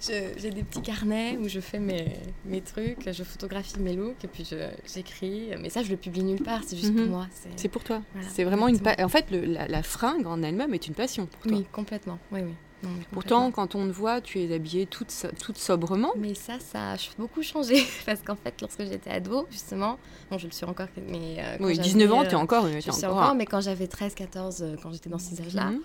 J'ai 0.02 0.52
des 0.52 0.64
petits 0.64 0.82
carnets 0.82 1.38
où 1.42 1.48
je 1.48 1.60
fais 1.60 1.80
mes, 1.80 2.14
mes 2.46 2.62
trucs, 2.62 3.12
je 3.12 3.24
photographie 3.24 3.80
mes 3.80 3.94
looks 3.96 4.24
et 4.24 4.28
puis 4.28 4.48
j'écris. 4.94 5.50
Mais 5.60 5.70
ça, 5.70 5.82
je 5.84 5.90
le 5.90 5.98
publie 5.98 6.24
nulle 6.24 6.44
part, 6.44 6.62
c'est 6.66 6.78
juste 6.78 6.94
Mhm. 6.94 6.98
pour 7.04 7.08
moi. 7.08 7.28
c'est- 7.56 7.68
pour 7.70 7.84
toi. 7.84 8.02
Voilà, 8.14 8.28
c'est 8.30 8.44
vraiment 8.44 8.68
une. 8.68 8.80
pa- 8.80 8.96
En 9.04 9.10
fait, 9.10 9.32
le- 9.32 9.46
la, 9.46 9.68
la 9.68 9.82
fringue 9.84 10.28
en 10.28 10.42
elle-même 10.44 10.74
est 10.74 10.88
une 10.88 10.94
passion 10.94 11.26
pour 11.26 11.42
toi. 11.42 11.58
Oui, 11.58 11.66
complètement. 11.72 12.20
Oui, 12.32 12.42
oui. 12.44 12.54
Non, 12.84 12.90
Pourtant, 13.12 13.52
quand 13.52 13.76
on 13.76 13.88
te 13.88 13.92
voit, 13.92 14.22
tu 14.22 14.40
es 14.42 14.54
habillée 14.54 14.86
toute, 14.86 15.14
toute 15.44 15.58
sobrement. 15.58 16.12
Mais 16.18 16.34
ça, 16.34 16.60
ça 16.60 16.94
a 16.94 16.96
beaucoup 17.18 17.42
changé. 17.44 17.84
Parce 18.06 18.22
qu'en 18.22 18.36
fait, 18.36 18.60
lorsque 18.62 18.84
j'étais 18.86 19.10
ado, 19.10 19.48
justement, 19.52 19.98
bon, 20.32 20.38
je 20.38 20.48
le 20.48 20.52
suis 20.54 20.66
encore, 20.66 20.88
mais. 21.08 21.38
euh, 21.40 21.58
Oui, 21.60 21.76
j'avais, 21.76 21.88
19 21.90 22.12
ans, 22.14 22.22
euh, 22.22 22.26
tu 22.26 22.32
es 22.32 22.36
encore. 22.36 22.66
Je 22.68 22.70
t'es 22.70 22.76
le 22.88 22.92
suis 22.94 23.06
encore- 23.06 23.18
encore, 23.18 23.36
mais 23.36 23.46
quand 23.46 23.62
j'avais 23.62 23.88
13, 23.88 24.16
14, 24.16 24.62
euh, 24.62 24.76
quand 24.82 24.92
j'étais 24.94 25.10
dans 25.10 25.20
ces 25.20 25.42
âges-là, 25.42 25.72
Mhm. 25.72 25.82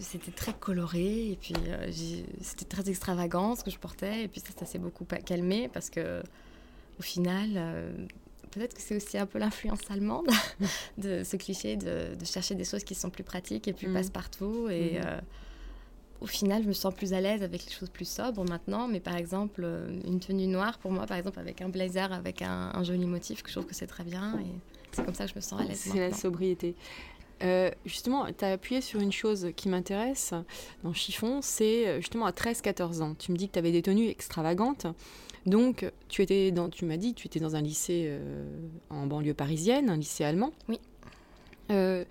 c'était 0.00 0.32
très 0.32 0.54
coloré 0.54 1.30
et 1.32 1.38
puis 1.40 1.54
euh, 1.68 1.90
c'était 2.40 2.64
très 2.64 2.88
extravagant 2.88 3.54
ce 3.54 3.62
que 3.62 3.70
je 3.70 3.78
portais 3.78 4.22
et 4.24 4.28
puis 4.28 4.40
ça, 4.40 4.48
ça 4.58 4.64
s'est 4.66 4.78
beaucoup 4.78 5.04
calmé 5.26 5.68
parce 5.72 5.88
que 5.90 6.20
au 6.98 7.02
final 7.02 7.50
euh, 7.54 7.92
peut-être 8.50 8.74
que 8.74 8.80
c'est 8.82 8.96
aussi 8.96 9.18
un 9.18 9.26
peu 9.26 9.38
l'influence 9.38 9.78
allemande 9.90 10.26
de 10.98 11.22
ce 11.22 11.36
cliché 11.36 11.76
de, 11.76 12.14
de 12.16 12.24
chercher 12.24 12.56
des 12.56 12.64
choses 12.64 12.82
qui 12.82 12.94
sont 12.96 13.10
plus 13.10 13.22
pratiques 13.24 13.68
et 13.68 13.72
plus 13.72 13.86
Mhm. 13.86 13.94
passe-partout 13.94 14.68
et 14.68 14.98
Mhm. 14.98 15.02
euh, 15.06 15.20
au 16.20 16.26
final 16.26 16.62
je 16.62 16.68
me 16.68 16.72
sens 16.72 16.94
plus 16.94 17.12
à 17.12 17.20
l'aise 17.20 17.42
avec 17.42 17.64
les 17.64 17.72
choses 17.72 17.90
plus 17.90 18.08
sobres 18.08 18.44
maintenant 18.48 18.88
mais 18.88 19.00
par 19.00 19.16
exemple 19.16 19.62
euh, 19.64 19.88
une 20.06 20.20
tenue 20.20 20.46
noire 20.46 20.78
pour 20.78 20.90
moi 20.90 21.06
par 21.06 21.16
exemple 21.16 21.38
avec 21.38 21.60
un 21.60 21.68
blazer 21.68 22.12
avec 22.12 22.42
un, 22.42 22.70
un 22.74 22.82
joli 22.82 23.06
motif 23.06 23.42
que 23.42 23.48
je 23.48 23.54
trouve 23.54 23.66
que 23.66 23.74
c'est 23.74 23.86
très 23.86 24.04
bien 24.04 24.38
et 24.40 24.46
c'est 24.92 25.04
comme 25.04 25.14
ça 25.14 25.24
que 25.24 25.30
je 25.30 25.36
me 25.36 25.40
sens 25.40 25.60
à 25.60 25.64
l'aise 25.64 25.78
C'est 25.78 25.98
la 25.98 26.12
sobriété. 26.12 26.76
Euh, 27.42 27.70
justement, 27.84 28.26
tu 28.32 28.44
as 28.44 28.52
appuyé 28.52 28.80
sur 28.80 29.00
une 29.00 29.12
chose 29.12 29.48
qui 29.56 29.68
m'intéresse 29.68 30.32
dans 30.82 30.92
Chiffon, 30.92 31.40
c'est 31.42 31.88
euh, 31.88 31.96
justement 31.96 32.26
à 32.26 32.30
13-14 32.30 33.02
ans. 33.02 33.14
Tu 33.18 33.32
me 33.32 33.36
dis 33.36 33.48
que 33.48 33.54
tu 33.54 33.58
avais 33.58 33.72
des 33.72 33.82
tenues 33.82 34.08
extravagantes. 34.08 34.86
Donc, 35.46 35.90
tu 36.08 36.22
étais 36.22 36.52
dans, 36.52 36.70
tu 36.70 36.86
m'as 36.86 36.96
dit, 36.96 37.12
tu 37.12 37.26
étais 37.26 37.40
dans 37.40 37.54
un 37.56 37.60
lycée 37.60 38.06
euh, 38.06 38.56
en 38.88 39.06
banlieue 39.06 39.34
parisienne, 39.34 39.90
un 39.90 39.96
lycée 39.96 40.24
allemand. 40.24 40.52
Oui. 40.68 40.78
Euh, 41.70 42.04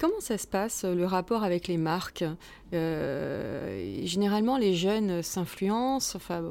comment 0.00 0.20
ça 0.20 0.38
se 0.38 0.46
passe, 0.46 0.84
le 0.84 1.04
rapport 1.04 1.44
avec 1.44 1.68
les 1.68 1.76
marques? 1.76 2.24
Euh, 2.72 4.00
Généralement, 4.04 4.56
les 4.56 4.74
jeunes 4.74 5.22
s'influencent. 5.22 6.16
Enfin, 6.16 6.42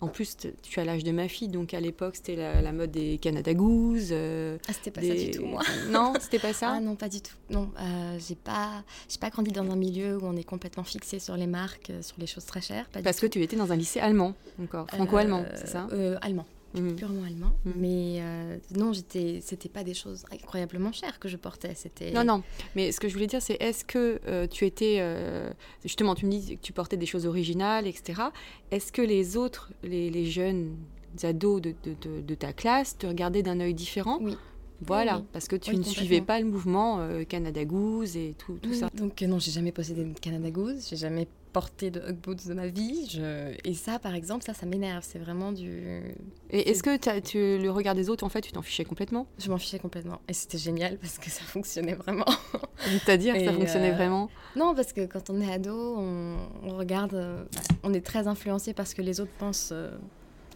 en 0.00 0.08
plus, 0.08 0.36
tu 0.62 0.80
as 0.80 0.84
l'âge 0.84 1.02
de 1.04 1.12
ma 1.12 1.28
fille, 1.28 1.48
donc 1.48 1.72
à 1.72 1.80
l'époque, 1.80 2.16
c'était 2.16 2.36
la, 2.36 2.60
la 2.60 2.72
mode 2.72 2.90
des 2.90 3.16
Canada 3.18 3.54
Goose. 3.54 4.08
euh, 4.12 4.58
ah 4.68 4.72
c'était 4.74 4.90
pas 4.90 5.00
ça 5.00 5.14
du 5.14 5.30
tout 5.30 5.44
moi 5.46 5.62
Non, 5.90 6.12
c'était 6.20 6.38
pas 6.38 6.52
ça? 6.52 6.72
Ah 6.76 6.80
non, 6.80 6.94
pas 6.94 7.08
du 7.08 7.20
tout. 7.22 7.32
Non, 7.50 7.70
euh, 7.80 8.18
j'ai 8.26 8.34
pas, 8.34 8.82
j'ai 9.08 9.18
pas 9.18 9.30
grandi 9.30 9.50
dans 9.50 9.70
un 9.70 9.76
milieu 9.76 10.18
où 10.18 10.26
on 10.26 10.36
est 10.36 10.44
complètement 10.44 10.84
fixé 10.84 11.18
sur 11.18 11.36
les 11.36 11.46
marques, 11.46 11.88
euh, 11.90 12.02
sur 12.02 12.16
les 12.18 12.26
choses 12.26 12.44
très 12.44 12.60
chères. 12.60 12.86
Pas 12.88 13.00
Parce 13.02 13.18
que 13.18 13.26
tout. 13.26 13.32
tu 13.38 13.42
étais 13.42 13.56
dans 13.56 13.72
un 13.72 13.76
lycée 13.76 14.00
allemand, 14.00 14.34
encore, 14.62 14.86
franco-allemand, 14.88 15.44
Euh, 15.46 15.52
c'est 15.56 15.68
ça? 15.68 15.86
euh, 15.92 16.16
Allemand, 16.20 16.44
Mhm. 16.74 16.96
purement 16.96 17.22
allemand. 17.24 17.52
Mhm. 17.64 17.72
Mais 17.76 18.16
euh, 18.20 18.58
non, 18.76 18.92
j'étais, 18.92 19.40
c'était 19.42 19.68
pas 19.68 19.84
des 19.84 19.94
choses 19.94 20.24
incroyablement 20.32 20.92
chères 20.92 21.18
que 21.18 21.28
je 21.28 21.36
portais. 21.36 21.74
C'était. 21.74 22.10
Non, 22.12 22.24
non, 22.24 22.42
mais 22.76 22.92
ce 22.92 23.00
que 23.00 23.08
je 23.08 23.14
voulais 23.14 23.26
dire, 23.26 23.40
c'est 23.42 23.56
est-ce 23.60 23.84
que 23.84 24.20
euh, 24.26 24.46
tu 24.46 24.64
étais. 24.66 24.96
euh, 25.00 25.50
justement, 25.84 26.14
tu 26.14 26.26
me 26.26 26.30
dis 26.30 26.56
que 26.56 26.62
tu 26.62 26.72
portais 26.72 26.96
des 26.96 27.06
choses 27.06 27.26
originales, 27.26 27.86
etc. 27.86 28.22
Est-ce 28.70 28.92
que 28.92 29.02
les 29.02 29.36
autres, 29.36 29.70
les, 29.82 30.10
les 30.10 30.26
jeunes 30.26 30.76
ados 31.22 31.60
de, 31.62 31.74
de- 31.84 31.94
de- 32.00 32.20
de 32.20 32.34
ta 32.34 32.52
classe, 32.52 32.98
te 32.98 33.06
regardaient 33.06 33.42
d'un 33.42 33.60
œil 33.60 33.74
différent? 33.74 34.18
Oui. 34.20 34.36
Voilà, 34.80 35.18
Oui, 35.18 35.24
parce 35.32 35.46
que 35.46 35.54
tu 35.56 35.70
Oui, 35.70 35.78
ne 35.78 35.82
suivais 35.84 36.20
pas 36.20 36.40
le 36.40 36.46
mouvement 36.46 37.08
Canada 37.28 37.64
Goose 37.64 38.16
et 38.16 38.34
tout, 38.36 38.58
tout 38.60 38.70
Oui, 38.70 38.76
ça. 38.76 38.90
Donc 38.94 39.22
non, 39.22 39.38
j'ai 39.38 39.52
jamais 39.52 39.70
possédé 39.72 40.04
de 40.04 40.18
Canada 40.18 40.50
Goose, 40.50 40.88
j'ai 40.90 40.96
jamais 40.96 41.28
porté 41.54 41.90
de 41.90 42.00
Hug 42.00 42.16
Boots 42.16 42.46
de 42.48 42.52
ma 42.52 42.66
vie. 42.66 43.08
Je... 43.10 43.54
Et 43.64 43.72
ça, 43.74 43.98
par 43.98 44.14
exemple, 44.14 44.44
ça, 44.44 44.52
ça 44.52 44.66
m'énerve. 44.66 45.04
C'est 45.06 45.20
vraiment 45.20 45.52
du. 45.52 46.02
Et 46.50 46.68
est-ce 46.70 46.82
que 46.82 46.98
tu, 47.20 47.38
le 47.62 47.70
regard 47.70 47.94
des 47.94 48.10
autres, 48.10 48.24
en 48.24 48.28
fait, 48.28 48.42
tu 48.42 48.52
t'en 48.52 48.60
fichais 48.60 48.84
complètement? 48.84 49.26
Je 49.38 49.48
m'en 49.48 49.56
fichais 49.56 49.78
complètement. 49.78 50.20
Et 50.28 50.34
c'était 50.34 50.58
génial 50.58 50.98
parce 50.98 51.16
que 51.18 51.30
ça 51.30 51.42
fonctionnait 51.44 51.94
vraiment. 51.94 52.26
C'est-à-dire, 52.78 53.34
ça 53.36 53.40
Et, 53.40 53.46
fonctionnait 53.54 53.92
euh, 53.92 53.96
vraiment? 53.96 54.28
Non, 54.56 54.74
parce 54.74 54.92
que 54.92 55.06
quand 55.06 55.30
on 55.30 55.40
est 55.40 55.50
ado, 55.50 55.96
on, 55.96 56.36
on 56.64 56.76
regarde, 56.76 57.14
euh, 57.14 57.44
on 57.84 57.94
est 57.94 58.04
très 58.04 58.26
influencé 58.26 58.74
par 58.74 58.86
ce 58.88 58.94
que 58.96 59.02
les 59.02 59.20
autres 59.20 59.32
pensent, 59.38 59.70
euh, 59.72 59.96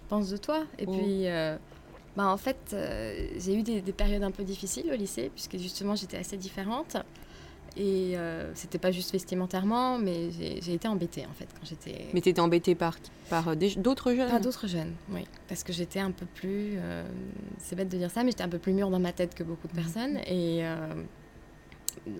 pensent 0.09 0.31
de 0.31 0.37
toi. 0.37 0.64
Et 0.81 0.85
Oh. 0.87 0.93
puis, 0.93 1.26
bah, 2.17 2.26
en 2.26 2.37
fait, 2.37 2.75
j'ai 3.38 3.55
eu 3.55 3.62
des, 3.62 3.81
des 3.81 3.93
périodes 3.93 4.25
un 4.25 4.33
peu 4.33 4.43
difficiles 4.43 4.90
au 4.93 4.97
lycée, 4.97 5.31
puisque 5.33 5.57
justement 5.59 5.95
j'étais 5.95 6.17
assez 6.17 6.37
différente. 6.37 6.97
Et 7.78 8.16
euh, 8.18 8.50
c'était 8.54 8.78
pas 8.78 8.90
juste 8.90 9.12
vestimentairement, 9.12 9.99
mais 9.99 10.30
j'ai 10.32 10.75
été 10.75 10.88
embêtée 10.88 11.25
en 11.26 11.32
fait 11.32 11.47
quand 11.54 11.64
j'étais. 11.64 12.06
Mais 12.12 12.20
t'étais 12.20 12.40
embêtée 12.40 12.75
par, 12.75 12.97
par 13.30 13.49
euh, 13.49 13.54
d'autres 13.76 14.12
jeunes? 14.14 14.28
Pas 14.30 14.40
d'autres 14.40 14.66
jeunes, 14.66 14.94
oui. 15.12 15.25
Parce 15.49 15.62
que 15.62 15.73
j'étais 15.73 16.00
un 16.00 16.11
peu 16.11 16.26
plus. 16.26 16.75
euh, 16.76 17.04
c'est 17.58 17.76
bête 17.76 17.88
de 17.88 17.97
dire 17.97 18.11
ça, 18.11 18.25
mais 18.25 18.32
j'étais 18.32 18.42
un 18.42 18.49
peu 18.49 18.58
plus 18.58 18.73
mûre 18.73 18.90
dans 18.90 18.99
ma 18.99 19.12
tête 19.12 19.35
que 19.35 19.44
beaucoup 19.44 19.68
de 19.68 19.75
personnes. 19.75 20.16
Et, 20.26 20.64
euh, 20.66 21.04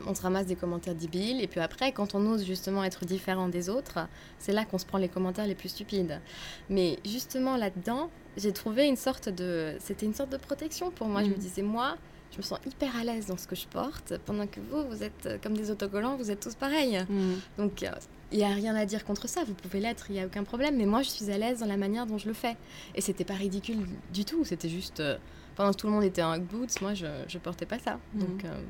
on 0.07 0.15
se 0.15 0.23
ramasse 0.23 0.47
des 0.47 0.57
commentaires 0.57 0.95
débiles. 0.95 1.41
Et 1.41 1.47
puis 1.47 1.61
après, 1.61 1.93
quand 1.93 2.15
on 2.15 2.25
ose 2.27 2.45
justement 2.45 2.85
être 2.85 3.05
différent 3.05 3.49
des 3.49 3.69
autres, 3.69 3.99
c'est 4.39 4.53
là 4.53 4.65
qu'on 4.65 4.79
se 4.79 4.87
prend 4.87 4.99
les 4.99 5.09
commentaires 5.09 5.47
les 5.47 5.55
plus 5.55 5.69
stupides. 5.71 6.21
Mais 6.69 6.99
justement 7.05 7.57
là-dedans, 7.57 8.11
j'ai 8.37 8.53
trouvé 8.53 8.87
une 8.87 8.97
sorte 8.97 9.29
de... 9.29 9.75
C'était 9.81 10.07
une 10.07 10.15
sorte 10.15 10.31
de 10.31 10.37
protection 10.37 10.91
pour 10.91 11.09
moi. 11.09 11.23
Je 11.23 11.29
me 11.29 11.35
Mhm. 11.35 11.39
disais, 11.41 11.63
moi, 11.63 11.97
je 12.33 12.37
me 12.39 12.43
sens 12.43 12.59
hyper 12.67 12.95
à 12.97 13.05
l'aise 13.05 13.27
dans 13.27 13.37
ce 13.37 13.47
que 13.47 13.57
je 13.57 13.67
porte, 13.67 14.15
pendant 14.27 14.47
que 14.47 14.61
vous, 14.61 14.89
vous 14.89 15.03
êtes 15.03 15.27
euh, 15.27 15.39
comme 15.43 15.55
des 15.57 15.71
autocollants, 15.71 16.17
vous 16.17 16.31
êtes 16.31 16.41
tous 16.41 16.55
pareils. 16.55 16.99
Mm. 17.09 17.35
Donc, 17.59 17.83
euh, 17.83 17.91
il 18.31 18.39
n'y 18.39 18.45
a 18.45 18.49
rien 18.49 18.75
à 18.77 18.85
dire 18.85 19.05
contre 19.05 19.27
ça, 19.29 19.43
vous 19.45 19.55
pouvez 19.55 19.81
l'être, 19.81 20.11
il 20.11 20.15
n'y 20.15 20.21
a 20.21 20.27
aucun 20.27 20.45
problème. 20.45 20.77
Mais 20.77 20.85
moi, 20.87 21.03
je 21.03 21.09
suis 21.09 21.31
à 21.31 21.39
l'aise 21.39 21.61
dans 21.61 21.67
la 21.67 21.79
manière 21.79 22.07
dont 22.07 22.19
je 22.19 22.29
le 22.29 22.35
fais. 22.35 22.57
Et 22.95 23.01
c'était 23.01 23.25
pas 23.25 23.35
ridicule 23.35 23.87
du 24.13 24.25
tout, 24.25 24.45
c'était 24.45 24.69
juste. 24.69 25.01
euh, 25.01 25.17
pendant 25.57 25.73
que 25.73 25.77
tout 25.79 25.89
le 25.89 25.93
monde 25.93 26.05
était 26.05 26.23
en 26.23 26.37
Ugg 26.37 26.45
boots, 26.45 26.81
moi, 26.83 26.95
je, 26.95 27.07
je 27.27 27.37
portais 27.39 27.67
pas 27.67 27.81
ça. 27.81 27.99
Mhm. 28.15 28.21
Donc, 28.21 28.45
euh, 28.45 28.61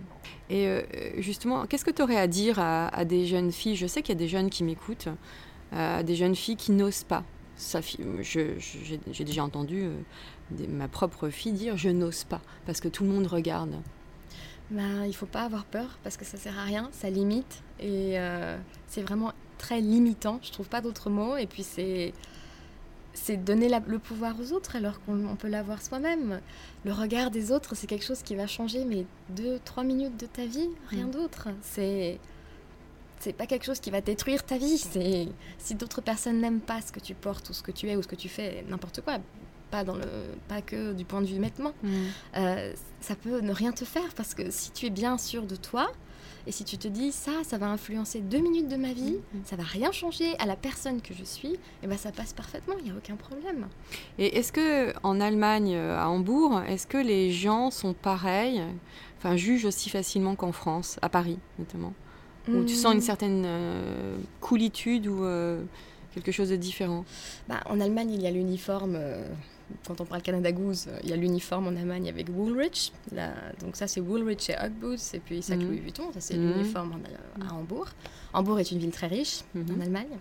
Et 0.49 0.67
euh, 0.67 1.21
justement, 1.21 1.67
qu'est-ce 1.67 1.85
que 1.85 1.91
tu 1.91 2.01
aurais 2.01 2.17
à 2.17 2.27
dire 2.27 2.59
à, 2.59 2.89
à 2.89 3.05
des 3.05 3.27
jeunes 3.27 3.53
filles? 3.53 3.77
Je 3.77 3.87
sais 3.87 4.01
qu'il 4.01 4.15
y 4.15 4.17
a 4.17 4.19
des 4.19 4.29
jeunes 4.29 4.49
qui 4.49 4.65
m'écoutent, 4.65 5.09
des 5.73 6.17
jeunes 6.17 6.35
filles 6.35 6.57
qui 6.57 6.73
n'osent 6.73 7.05
pas. 7.05 7.25
J'ai 8.23 9.25
déjà 9.25 9.45
entendu 9.45 9.91
ma 10.69 10.89
propre 10.89 11.29
fille 11.29 11.53
dire 11.53 11.77
je 11.77 11.89
n'ose 11.91 12.25
pas 12.25 12.41
parce 12.67 12.81
que 12.81 12.89
tout 12.89 13.05
le 13.05 13.11
monde 13.11 13.27
regarde. 13.27 13.75
ben, 14.71 15.05
il 15.07 15.15
faut 15.15 15.27
pas 15.27 15.43
avoir 15.43 15.65
peur 15.65 15.99
parce 16.05 16.17
que 16.17 16.25
ça 16.25 16.37
sert 16.37 16.59
à 16.59 16.65
rien, 16.65 16.89
ça 16.93 17.09
limite. 17.11 17.63
Et 17.81 18.19
euh, 18.19 18.59
c'est 18.87 19.03
vraiment 19.03 19.33
très 19.57 19.81
limitant, 19.81 20.39
je 20.43 20.51
trouve 20.53 20.69
pas 20.69 20.81
d'autres 20.81 21.11
mots. 21.11 21.37
Et 21.37 21.47
puis, 21.47 21.63
c'est. 21.63 22.13
C'est 23.15 23.37
donner 23.37 23.69
la- 23.69 23.83
le 23.85 23.99
pouvoir 23.99 24.37
aux 24.39 24.53
autres 24.53 24.77
alors 24.77 25.01
qu'on 25.03 25.27
on 25.27 25.35
peut 25.35 25.49
l'avoir 25.49 25.83
soi-même. 25.83 26.41
Le 26.85 26.93
regard 26.93 27.33
des 27.33 27.51
autres, 27.51 27.75
c'est 27.75 27.89
quelque 27.89 28.05
chose 28.05 28.23
qui 28.23 28.37
va 28.37 28.47
changer, 28.47 28.85
mais 28.85 29.07
deux, 29.31 29.59
trois 29.65 29.83
minutes 29.83 30.17
de 30.21 30.27
ta 30.27 30.47
vie, 30.47 30.69
rien 30.89 31.07
Mm. 31.07 31.11
d'autre. 31.11 31.49
C'est. 31.63 32.21
C'est 33.19 33.33
pas 33.33 33.47
quelque 33.47 33.65
chose 33.65 33.81
qui 33.81 33.91
va 33.91 34.01
détruire 34.01 34.45
ta 34.45 34.57
vie. 34.59 34.79
C'est 34.79 35.27
si 35.59 35.75
d'autres 35.75 36.01
personnes 36.01 36.41
n'aiment 36.41 36.61
pas 36.61 36.81
ce 36.81 36.93
que 36.93 37.01
tu 37.01 37.15
portes 37.15 37.51
ou 37.51 37.53
ce 37.53 37.63
que 37.65 37.73
tu 37.73 37.89
es 37.89 37.97
ou 37.97 38.03
ce 38.03 38.07
que 38.07 38.15
tu 38.15 38.29
fais, 38.29 38.65
n'importe 38.69 39.01
quoi, 39.01 39.19
pas 39.71 39.85
dans 39.85 39.95
le, 39.97 40.05
pas 40.49 40.63
que 40.63 40.93
du 40.93 41.05
point 41.05 41.21
de 41.21 41.27
vue 41.27 41.39
vêtements, 41.41 41.73
euh, 42.37 42.73
ça 43.01 43.15
peut 43.15 43.41
ne 43.41 43.53
rien 43.53 43.73
te 43.73 43.85
faire 43.85 44.13
parce 44.17 44.35
que 44.35 44.51
si 44.51 44.71
tu 44.73 44.87
es 44.87 44.91
bien 44.91 45.19
sûr 45.19 45.43
de 45.45 45.57
toi 45.57 45.89
et 46.47 46.53
si 46.53 46.65
tu 46.65 46.79
te 46.79 46.89
dis 46.89 47.13
ça, 47.13 47.33
ça 47.45 47.59
va 47.59 47.67
influencer 47.69 48.21
deux 48.21 48.39
minutes 48.41 48.69
de 48.69 48.77
ma 48.77 48.93
vie, 48.95 49.17
Mhm. 49.35 49.43
ça 49.45 49.57
va 49.57 49.65
rien 49.65 49.93
changer 49.93 50.35
à 50.39 50.47
la 50.47 50.57
personne 50.57 51.03
que 51.03 51.13
je 51.13 51.23
suis, 51.25 51.57
et 51.83 51.87
ben 51.87 51.99
ça 51.99 52.11
passe 52.11 52.33
parfaitement, 52.33 52.75
il 52.79 52.85
n'y 52.85 52.91
a 52.91 52.95
aucun 52.95 53.17
problème. 53.17 53.67
Et 54.19 54.39
est-ce 54.39 54.51
que 54.53 54.95
en 55.03 55.21
Allemagne, 55.21 55.75
euh, 55.75 55.99
à 55.99 56.09
Hambourg, 56.09 56.63
est-ce 56.67 56.87
que 56.87 56.97
les 56.97 57.31
gens 57.33 57.71
sont 57.71 57.93
pareils, 57.93 58.63
enfin 59.19 59.37
jugent 59.37 59.67
aussi 59.67 59.91
facilement 59.91 60.37
qu'en 60.37 60.53
France, 60.53 60.99
à 61.03 61.11
Paris 61.11 61.39
notamment, 61.59 61.93
où 62.49 62.65
tu 62.65 62.75
sens 62.77 62.95
une 62.95 62.99
Hmm. 63.01 63.03
certaine 63.03 63.43
euh, 63.45 64.17
coolitude 64.41 65.07
ou 65.07 65.25
euh, 65.25 65.63
quelque 66.15 66.33
chose 66.33 66.51
de 66.51 66.57
différent? 66.57 67.05
Bah, 67.49 67.61
en 67.67 67.81
Allemagne, 67.81 68.11
il 68.13 68.23
y 68.23 68.27
a 68.27 68.31
l'uniforme. 68.31 68.95
euh, 68.97 69.25
quand 69.87 70.01
on 70.01 70.07
parle 70.07 70.23
Canada 70.23 70.51
Goose, 70.51 70.87
euh, 70.89 70.99
il 71.05 71.11
y 71.11 71.13
a 71.13 71.17
l'uniforme 71.17 71.67
en 71.67 71.77
Allemagne 71.77 72.09
avec 72.09 72.29
Woolrich. 72.35 72.91
Là, 73.13 73.33
donc 73.61 73.77
ça, 73.77 73.87
c'est 73.87 74.01
Woolrich 74.01 74.49
et 74.49 74.55
Ugg 74.55 74.73
Boots, 74.73 75.13
et 75.15 75.19
puis 75.21 75.43
sac 75.43 75.59
Mhm. 75.59 75.67
Louis 75.69 75.81
Vuitton. 75.81 76.05
Ça, 76.15 76.21
c'est 76.21 76.39
Mhm. 76.39 76.53
l'uniforme 76.55 76.93
en- 76.93 77.47
à 77.47 77.53
Hambourg. 77.55 77.89
Hambourg 78.33 78.59
est 78.61 78.71
une 78.73 78.79
ville 78.79 78.91
très 78.93 79.09
riche 79.09 79.41
en 79.55 79.59
Mhm. 79.59 79.81
Allemagne, 79.83 80.17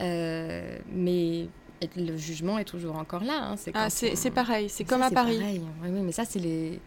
Euh, 0.00 0.78
mais 0.90 1.48
le 1.96 2.16
jugement 2.16 2.58
est 2.58 2.64
toujours 2.64 2.96
encore 2.96 3.22
là. 3.24 3.50
hein. 3.50 3.56
C'est 3.56 3.70
Ah, 3.74 3.88
on- 3.88 4.30
pareil, 4.30 4.68
c'est 4.68 4.84
Ça, 4.84 4.88
comme 4.88 5.02
à 5.02 5.10
Paris. 5.10 5.36
pareil. 5.38 5.60
Oui, 5.82 5.88
oui, 5.92 6.00
mais 6.00 6.12
ça, 6.12 6.24
c'est 6.24 6.38
les. 6.38 6.80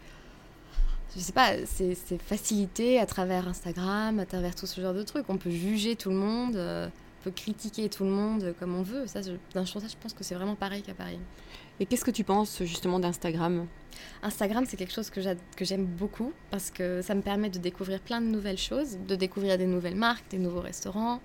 Je 1.14 1.20
sais 1.20 1.32
pas, 1.32 1.52
c'est 1.64 1.94
facilité 2.20 2.98
à 3.00 3.06
travers 3.06 3.48
Instagram, 3.48 4.18
à 4.18 4.26
travers 4.26 4.54
tout 4.54 4.66
ce 4.66 4.80
genre 4.82 4.92
de 4.92 5.02
trucs. 5.02 5.24
On 5.30 5.38
peut 5.38 5.50
juger 5.50 5.96
tout 5.96 6.10
le 6.10 6.16
monde, 6.16 6.56
euh, 6.56 6.88
on 6.88 7.05
peut 7.26 7.32
critiquer 7.32 7.88
tout 7.88 8.04
le 8.04 8.10
monde 8.10 8.54
comme 8.58 8.74
on 8.76 8.82
veut. 8.82 9.06
Ça, 9.08 9.20
je, 9.20 9.32
je 9.32 9.96
pense 10.00 10.14
que 10.14 10.22
c'est 10.22 10.36
vraiment 10.36 10.54
pareil 10.54 10.82
qu'à 10.82 10.94
Paris. 10.94 11.18
Et 11.80 11.86
qu'est-ce 11.86 12.04
que 12.04 12.12
tu 12.12 12.22
penses 12.22 12.62
justement 12.62 13.00
d'Instagram? 13.00 13.66
Instagram, 14.22 14.64
c'est 14.68 14.76
quelque 14.76 14.92
chose 14.92 15.10
que 15.10 15.20
j'a- 15.20 15.34
que 15.56 15.64
j'aime 15.64 15.86
beaucoup 15.86 16.32
parce 16.52 16.70
que 16.70 17.02
ça 17.02 17.14
me 17.16 17.22
permet 17.22 17.50
de 17.50 17.58
découvrir 17.58 18.00
plein 18.00 18.20
de 18.20 18.26
nouvelles 18.26 18.58
choses, 18.58 18.96
de 19.08 19.16
découvrir 19.16 19.58
des 19.58 19.66
nouvelles 19.66 19.96
marques, 19.96 20.28
des 20.30 20.38
nouveaux 20.38 20.60
restaurants, 20.60 21.20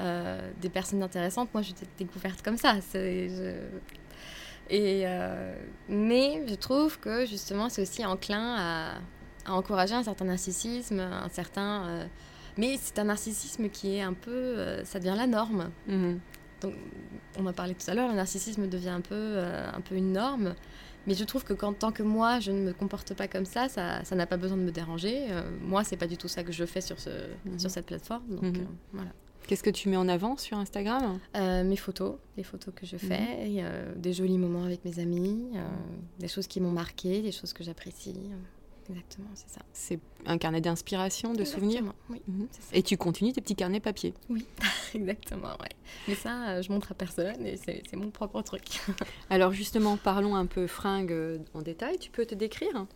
euh, 0.00 0.50
des 0.60 0.68
personnes 0.68 1.02
intéressantes. 1.02 1.48
Moi, 1.54 1.62
je 1.62 1.72
t'ai 1.72 1.86
découverte 1.96 2.42
comme 2.42 2.56
ça. 2.58 2.74
je- 2.92 3.60
Et, 4.68 5.02
euh, 5.06 5.54
mais 5.88 6.42
je 6.48 6.56
trouve 6.56 6.98
que 6.98 7.24
justement, 7.24 7.68
c'est 7.68 7.82
aussi 7.82 8.04
enclin 8.04 8.56
à, 8.58 8.94
à 9.46 9.52
encourager 9.52 9.94
un 9.94 10.02
certain 10.02 10.24
narcissisme, 10.24 10.98
un 10.98 11.28
certain. 11.28 11.86
euh, 11.86 12.06
mais 12.56 12.76
c'est 12.80 12.98
un 12.98 13.04
narcissisme 13.04 13.68
qui 13.68 13.94
est 13.96 14.02
un 14.02 14.14
peu. 14.14 14.30
euh, 14.30 14.84
ça 14.84 14.98
devient 14.98 15.14
la 15.16 15.26
norme. 15.26 15.70
Mhm. 15.88 16.20
Donc, 16.62 16.72
on 17.38 17.46
en 17.46 17.52
parlait 17.52 17.74
tout 17.74 17.90
à 17.90 17.94
l'heure, 17.94 18.08
le 18.08 18.14
narcissisme 18.14 18.66
devient 18.68 18.88
un 18.88 19.02
peu, 19.02 19.14
euh, 19.14 19.70
un 19.72 19.80
peu 19.82 19.94
une 19.94 20.12
norme. 20.12 20.54
Mais 21.06 21.14
je 21.14 21.22
trouve 21.22 21.44
que 21.44 21.52
quand, 21.52 21.72
tant 21.74 21.92
que 21.92 22.02
moi, 22.02 22.40
je 22.40 22.50
ne 22.50 22.60
me 22.60 22.72
comporte 22.72 23.14
pas 23.14 23.28
comme 23.28 23.44
ça, 23.44 23.68
ça 23.68 24.02
ça 24.04 24.16
n'a 24.16 24.26
pas 24.26 24.36
besoin 24.38 24.56
de 24.56 24.62
me 24.62 24.72
déranger. 24.72 25.26
Euh, 25.30 25.42
moi, 25.62 25.84
c'est 25.84 25.96
pas 25.96 26.08
du 26.08 26.16
tout 26.16 26.26
ça 26.28 26.42
que 26.42 26.50
je 26.52 26.64
fais 26.64 26.80
sur, 26.80 26.98
ce, 26.98 27.10
Mhm. 27.44 27.58
sur 27.60 27.70
cette 27.70 27.86
plateforme. 27.86 28.26
Donc, 28.28 28.42
Mhm. 28.42 28.56
euh, 28.56 28.64
voilà. 28.92 29.10
Qu'est-ce 29.46 29.62
que 29.62 29.70
tu 29.70 29.88
mets 29.88 29.96
en 29.96 30.08
avant 30.08 30.36
sur 30.36 30.58
Instagram? 30.58 31.20
Euh, 31.36 31.62
mes 31.62 31.76
photos, 31.76 32.16
les 32.36 32.42
photos 32.42 32.74
que 32.74 32.84
je 32.84 32.96
fais, 32.96 33.48
et, 33.48 33.58
euh, 33.62 33.94
des 33.94 34.12
jolis 34.12 34.38
moments 34.38 34.64
avec 34.64 34.84
mes 34.84 34.98
amis, 34.98 35.46
euh, 35.54 35.60
des 36.18 36.26
choses 36.26 36.48
qui 36.48 36.60
m'ont 36.60 36.72
marqué, 36.72 37.22
des 37.22 37.30
choses 37.30 37.52
que 37.52 37.62
j'apprécie. 37.62 38.18
Exactement, 38.88 39.28
c'est 39.34 39.48
ça. 39.50 39.60
C'est 39.72 39.98
un 40.26 40.38
carnet 40.38 40.60
d'inspiration, 40.60 41.32
de 41.32 41.44
souvenirs? 41.44 41.78
Exactement, 41.80 41.94
Oui, 42.10 42.22
Mhm. 42.28 42.46
c'est 42.50 42.62
ça. 42.62 42.68
Et 42.76 42.82
tu 42.82 42.96
continues 42.96 43.32
tes 43.32 43.40
petits 43.40 43.56
carnets 43.56 43.80
papier? 43.80 44.14
Exactement, 44.94 45.48
ouais. 45.60 45.68
Mais 46.08 46.14
ça, 46.14 46.48
euh, 46.48 46.62
je 46.62 46.70
montre 46.72 46.92
à 46.92 46.94
personne 46.94 47.44
et 47.46 47.56
c'est 47.56 47.82
c'est 47.88 47.96
mon 47.96 48.10
propre 48.10 48.40
truc. 48.42 48.80
Alors 49.30 49.52
justement, 49.52 49.96
parlons 49.96 50.36
un 50.36 50.46
peu 50.46 50.66
fringues 50.66 51.12
euh, 51.12 51.38
en 51.54 51.62
détail. 51.62 51.98
Tu 51.98 52.10
peux 52.10 52.26
te 52.26 52.34
décrire? 52.34 52.86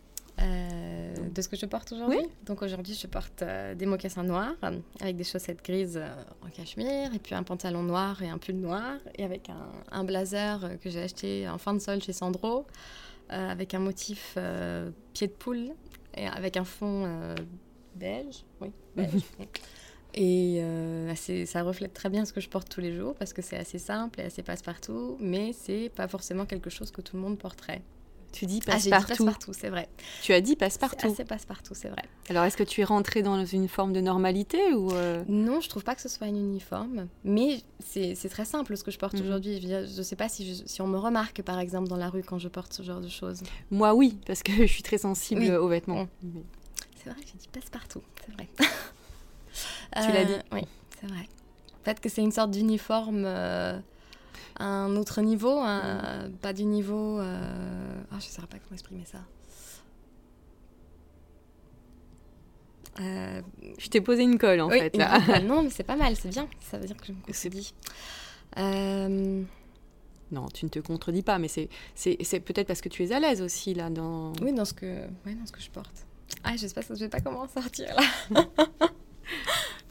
Euh, 0.41 1.13
de 1.35 1.41
ce 1.41 1.47
que 1.49 1.55
je 1.55 1.65
porte 1.67 1.91
aujourd'hui? 1.91 2.17
Oui. 2.19 2.25
Donc 2.45 2.61
aujourd'hui, 2.63 2.95
je 2.95 3.05
porte 3.05 3.43
euh, 3.43 3.75
des 3.75 3.85
mocassins 3.85 4.23
noirs 4.23 4.55
euh, 4.63 4.79
avec 4.99 5.15
des 5.15 5.23
chaussettes 5.23 5.63
grises 5.63 6.01
en 6.41 6.49
cachemire 6.49 7.13
et 7.13 7.19
puis 7.19 7.35
un 7.35 7.43
pantalon 7.43 7.83
noir 7.83 8.23
et 8.23 8.29
un 8.29 8.37
pull 8.39 8.55
noir 8.55 8.93
et 9.17 9.23
avec 9.23 9.49
un, 9.49 9.71
un 9.91 10.03
blazer 10.03 10.77
que 10.81 10.89
j'ai 10.89 11.01
acheté 11.03 11.47
en 11.47 11.57
fin 11.59 11.73
de 11.73 11.79
solde 11.79 12.01
chez 12.01 12.13
Sandro 12.13 12.65
avec 13.31 13.73
un 13.73 13.79
motif 13.79 14.35
euh, 14.37 14.91
pied 15.13 15.27
de 15.27 15.33
poule 15.33 15.69
et 16.15 16.27
avec 16.27 16.57
un 16.57 16.65
fond 16.65 17.05
euh, 17.05 17.35
beige. 17.95 18.43
Oui, 18.59 18.71
beige. 18.95 19.23
Et 20.13 20.57
euh, 20.61 21.15
ça 21.45 21.63
reflète 21.63 21.93
très 21.93 22.09
bien 22.09 22.25
ce 22.25 22.33
que 22.33 22.41
je 22.41 22.49
porte 22.49 22.67
tous 22.67 22.81
les 22.81 22.93
jours 22.93 23.15
parce 23.15 23.31
que 23.31 23.41
c'est 23.41 23.55
assez 23.55 23.79
simple 23.79 24.19
et 24.19 24.23
assez 24.23 24.43
passe-partout, 24.43 25.15
mais 25.21 25.53
c'est 25.53 25.89
pas 25.95 26.09
forcément 26.09 26.45
quelque 26.45 26.69
chose 26.69 26.91
que 26.91 26.99
tout 26.99 27.15
le 27.15 27.21
monde 27.21 27.37
porterait. 27.37 27.81
Tu 28.31 28.45
dis 28.45 28.61
Ah, 28.67 28.77
j'ai 28.77 28.83
dit 28.83 28.89
passe-partout. 28.91 29.25
passe-partout, 29.25 29.53
c'est 29.53 29.69
vrai. 29.69 29.89
tu 30.21 30.31
as 30.33 30.39
dit 30.41 30.51
C'est 30.51 30.55
passe-partout. 30.55 31.07
assez 31.11 31.25
passe-partout, 31.25 31.73
c'est 31.75 31.89
vrai. 31.89 32.01
Alors 32.29 32.45
est-ce 32.45 32.55
que 32.55 32.63
tu 32.63 32.79
es 32.81 32.83
rentrée 32.85 33.21
dans 33.23 33.43
une 33.45 33.67
forme 33.67 33.91
de 33.91 33.99
normalité 34.01 34.73
ou 34.73 34.91
euh, 34.93 35.23
Non, 35.27 35.59
je 35.59 35.67
trouve 35.67 35.83
pas 35.83 35.95
que 35.95 36.01
ce 36.01 36.07
soit 36.09 36.27
un 36.27 36.35
uniforme, 36.35 37.07
mais 37.25 37.61
c'est 37.85 38.15
c'est 38.15 38.29
très 38.29 38.45
simple 38.45 38.77
ce 38.77 38.83
que 38.85 38.91
je 38.91 38.97
porte 38.97 39.15
Mhm. 39.15 39.21
aujourd'hui. 39.25 39.59
Je 39.61 39.85
Je 39.85 40.01
sais 40.01 40.15
pas 40.15 40.29
si, 40.29 40.47
je- 40.55 40.63
si 40.65 40.81
on 40.81 40.87
me 40.87 40.97
remarque 40.97 41.41
par 41.41 41.59
exemple 41.59 41.89
dans 41.89 41.97
la 41.97 42.09
rue 42.09 42.23
quand 42.23 42.39
je 42.39 42.47
porte 42.47 42.71
ce 42.73 42.83
genre 42.83 43.01
de 43.01 43.09
choses. 43.09 43.41
Moi 43.69 43.93
oui, 43.93 44.17
parce 44.25 44.43
que 44.43 44.51
je 44.67 44.71
suis 44.71 44.83
très 44.83 44.97
sensible 44.97 45.41
Oui. 45.41 45.51
aux 45.51 45.67
vêtements. 45.67 46.07
C'est 47.03 47.09
vrai, 47.09 47.19
j'ai 47.25 47.37
dit 47.37 47.49
passe-partout, 47.51 48.01
c'est 48.25 48.33
vrai. 48.33 48.47
Tu 50.05 50.11
l'as 50.13 50.23
dit. 50.23 50.33
Oui, 50.53 50.61
c'est 50.99 51.07
vrai. 51.07 51.27
Peut-être 51.83 51.99
que 51.99 52.07
c'est 52.09 52.21
une 52.21 52.31
sorte 52.31 52.51
d'uniforme 52.51 53.23
euh, 53.25 53.77
à 54.57 54.65
un 54.65 54.95
autre 54.95 55.21
niveau, 55.21 55.59
un- 55.59 56.27
Mm. 56.27 56.31
pas 56.41 56.53
du 56.53 56.65
niveau. 56.65 57.19
euh, 57.19 58.01
Ah, 58.11 58.17
je 58.19 58.25
ne 58.27 58.31
saurais 58.31 58.47
pas 58.47 58.57
comment 58.57 58.73
exprimer 58.73 59.05
ça. 59.05 59.19
Euh, 62.99 63.41
Je 63.79 63.87
t'ai 63.87 64.01
posé 64.01 64.23
une 64.23 64.37
colle 64.37 64.59
en 64.61 64.69
oui, 64.69 64.79
fait 64.79 64.95
là. 64.97 65.19
non, 65.41 65.63
mais 65.63 65.69
c'est 65.69 65.83
pas 65.83 65.95
mal, 65.95 66.15
c'est 66.15 66.29
bien. 66.29 66.47
Ça 66.59 66.77
veut 66.77 66.85
dire 66.85 66.97
que 66.97 67.05
je 67.05 67.13
me 67.13 67.21
contredis. 67.21 67.73
Euh, 68.57 69.43
Non, 70.31 70.47
tu 70.49 70.65
ne 70.65 70.69
te 70.69 70.79
contredis 70.79 71.23
pas, 71.23 71.37
mais 71.39 71.47
c'est 71.47 71.69
peut-être 72.41 72.67
parce 72.67 72.81
que 72.81 72.89
tu 72.89 73.03
es 73.03 73.11
à 73.13 73.19
l'aise 73.19 73.41
aussi 73.41 73.73
là 73.73 73.89
dans. 73.89 74.33
Oui, 74.41 74.53
dans 74.53 74.65
ce 74.65 74.73
que, 74.73 74.85
ouais, 75.25 75.35
dans 75.35 75.45
ce 75.45 75.51
que 75.53 75.61
je 75.61 75.69
porte. 75.69 76.05
Ah, 76.43 76.51
je 76.57 76.67
sais 76.67 76.73
pas, 76.73 76.81
je 76.81 76.95
sais 76.95 77.09
pas 77.09 77.19
comment 77.21 77.41
en 77.41 77.47
sortir 77.47 77.87
là. 77.95 78.45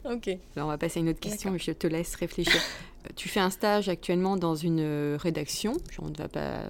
ok. 0.13 0.27
Alors, 0.55 0.67
on 0.67 0.71
va 0.71 0.77
passer 0.77 0.99
à 0.99 1.01
une 1.01 1.09
autre 1.09 1.19
question, 1.19 1.51
D'accord. 1.51 1.65
je 1.65 1.71
te 1.71 1.87
laisse 1.87 2.15
réfléchir. 2.15 2.59
Tu 3.15 3.29
fais 3.29 3.39
un 3.39 3.49
stage 3.49 3.89
actuellement 3.89 4.37
dans 4.37 4.55
une 4.55 4.79
euh, 4.79 5.17
rédaction. 5.19 5.73
On 5.99 6.09
ne 6.09 6.15
va 6.15 6.27
pas, 6.27 6.61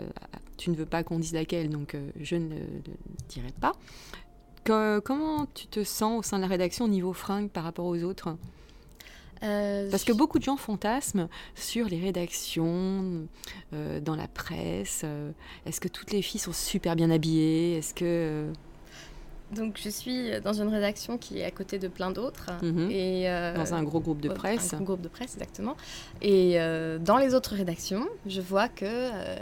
tu 0.58 0.70
ne 0.70 0.76
veux 0.76 0.86
pas 0.86 1.04
qu'on 1.04 1.20
dise 1.20 1.34
laquelle, 1.34 1.70
donc 1.70 1.96
euh, 1.96 2.10
je 2.20 2.36
ne 2.36 2.50
le 2.56 2.62
dirai 3.30 3.52
pas. 3.60 3.74
Que- 4.64 5.00
comment 5.00 5.48
tu 5.54 5.68
te 5.68 5.84
sens 5.84 6.20
au 6.20 6.24
sein 6.24 6.38
de 6.38 6.44
la 6.44 6.48
rédaction 6.48 6.86
au 6.86 6.90
niveau 6.90 7.14
fringues 7.14 7.50
par 7.50 7.64
rapport 7.64 7.86
aux 7.86 8.02
autres? 8.04 8.38
Euh, 9.44 9.90
Parce 9.90 10.04
que 10.04 10.14
beaucoup 10.14 10.38
de 10.38 10.44
gens 10.44 10.56
fantasment 10.58 11.28
sur 11.56 11.88
les 11.88 12.00
rédactions, 12.00 13.28
euh, 13.74 14.00
dans 14.00 14.16
la 14.16 14.28
presse. 14.28 15.04
Est-ce 15.66 15.82
que 15.82 15.88
toutes 15.88 16.12
les 16.12 16.22
filles 16.22 16.40
sont 16.40 16.54
super 16.54 16.96
bien 16.96 17.10
habillées? 17.10 17.78
Est-ce 17.78 17.94
que... 17.96 18.52
Donc 19.52 19.78
je 19.84 19.90
suis 19.90 20.32
dans 20.44 20.54
une 20.54 20.70
rédaction 20.70 21.18
qui 21.18 21.40
est 21.40 21.44
à 21.46 21.52
côté 21.52 21.78
de 21.80 21.88
plein 21.88 22.12
d'autres. 22.12 22.52
Mhm. 22.64 22.90
et 22.92 23.30
euh, 23.30 23.54
Dans 23.56 23.74
un 23.74 23.84
gros 23.84 24.00
groupe 24.00 24.22
de 24.22 24.30
presse. 24.30 24.74
Un 24.74 24.78
gros 24.78 24.86
groupe 24.86 25.02
de 25.02 25.08
presse, 25.10 25.34
exactement. 25.36 25.76
Et 26.22 26.60
euh, 26.60 26.98
dans 27.00 27.18
les 27.18 27.36
autres 27.36 27.56
rédactions, 27.56 28.08
je 28.26 28.42
vois 28.42 28.70
que 28.70 28.86
euh, 28.86 29.36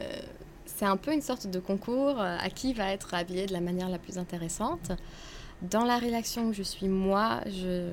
c'est 0.66 0.86
un 0.86 0.98
peu 0.98 1.14
une 1.14 1.22
sorte 1.22 1.48
de 1.48 1.60
concours 1.60 2.20
à 2.20 2.50
qui 2.50 2.74
va 2.74 2.92
être 2.92 3.14
habillé 3.14 3.46
de 3.46 3.54
la 3.54 3.62
manière 3.62 3.90
la 3.90 4.00
plus 4.00 4.18
intéressante. 4.18 4.92
Dans 5.62 5.84
la 5.84 5.98
rédaction 5.98 6.46
où 6.48 6.54
je 6.54 6.64
suis 6.64 6.88
moi, 6.88 7.42
je, 7.48 7.90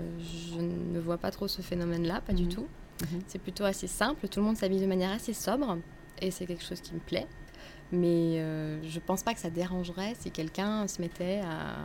je 0.54 0.61
ne 0.61 1.00
vois 1.00 1.18
pas 1.18 1.32
trop 1.32 1.49
ce 1.49 1.62
phénomène-là, 1.62 2.20
pas 2.25 2.32
du 2.32 2.44
Mhm. 2.44 2.49
tout. 2.49 2.66
Mhm. 3.02 3.20
C'est 3.26 3.40
plutôt 3.40 3.64
assez 3.64 3.88
simple, 3.88 4.28
tout 4.28 4.38
le 4.40 4.46
monde 4.46 4.56
s'habille 4.56 4.80
de 4.80 4.87
manière 4.87 5.11
assez 5.11 5.32
sobre 5.35 5.76
et 6.23 6.30
c'est 6.30 6.46
quelque 6.46 6.64
chose 6.64 6.80
qui 6.80 6.94
me 6.94 7.00
plaît. 7.00 7.26
Mais 7.92 8.38
euh, 8.40 8.82
je 8.82 8.98
pense 9.00 9.22
pas 9.22 9.32
que 9.34 9.40
ça 9.40 9.50
dérangerait 9.50 10.14
si 10.18 10.30
quelqu'un 10.30 10.88
se 10.88 11.00
mettait 11.00 11.40
à, 11.44 11.76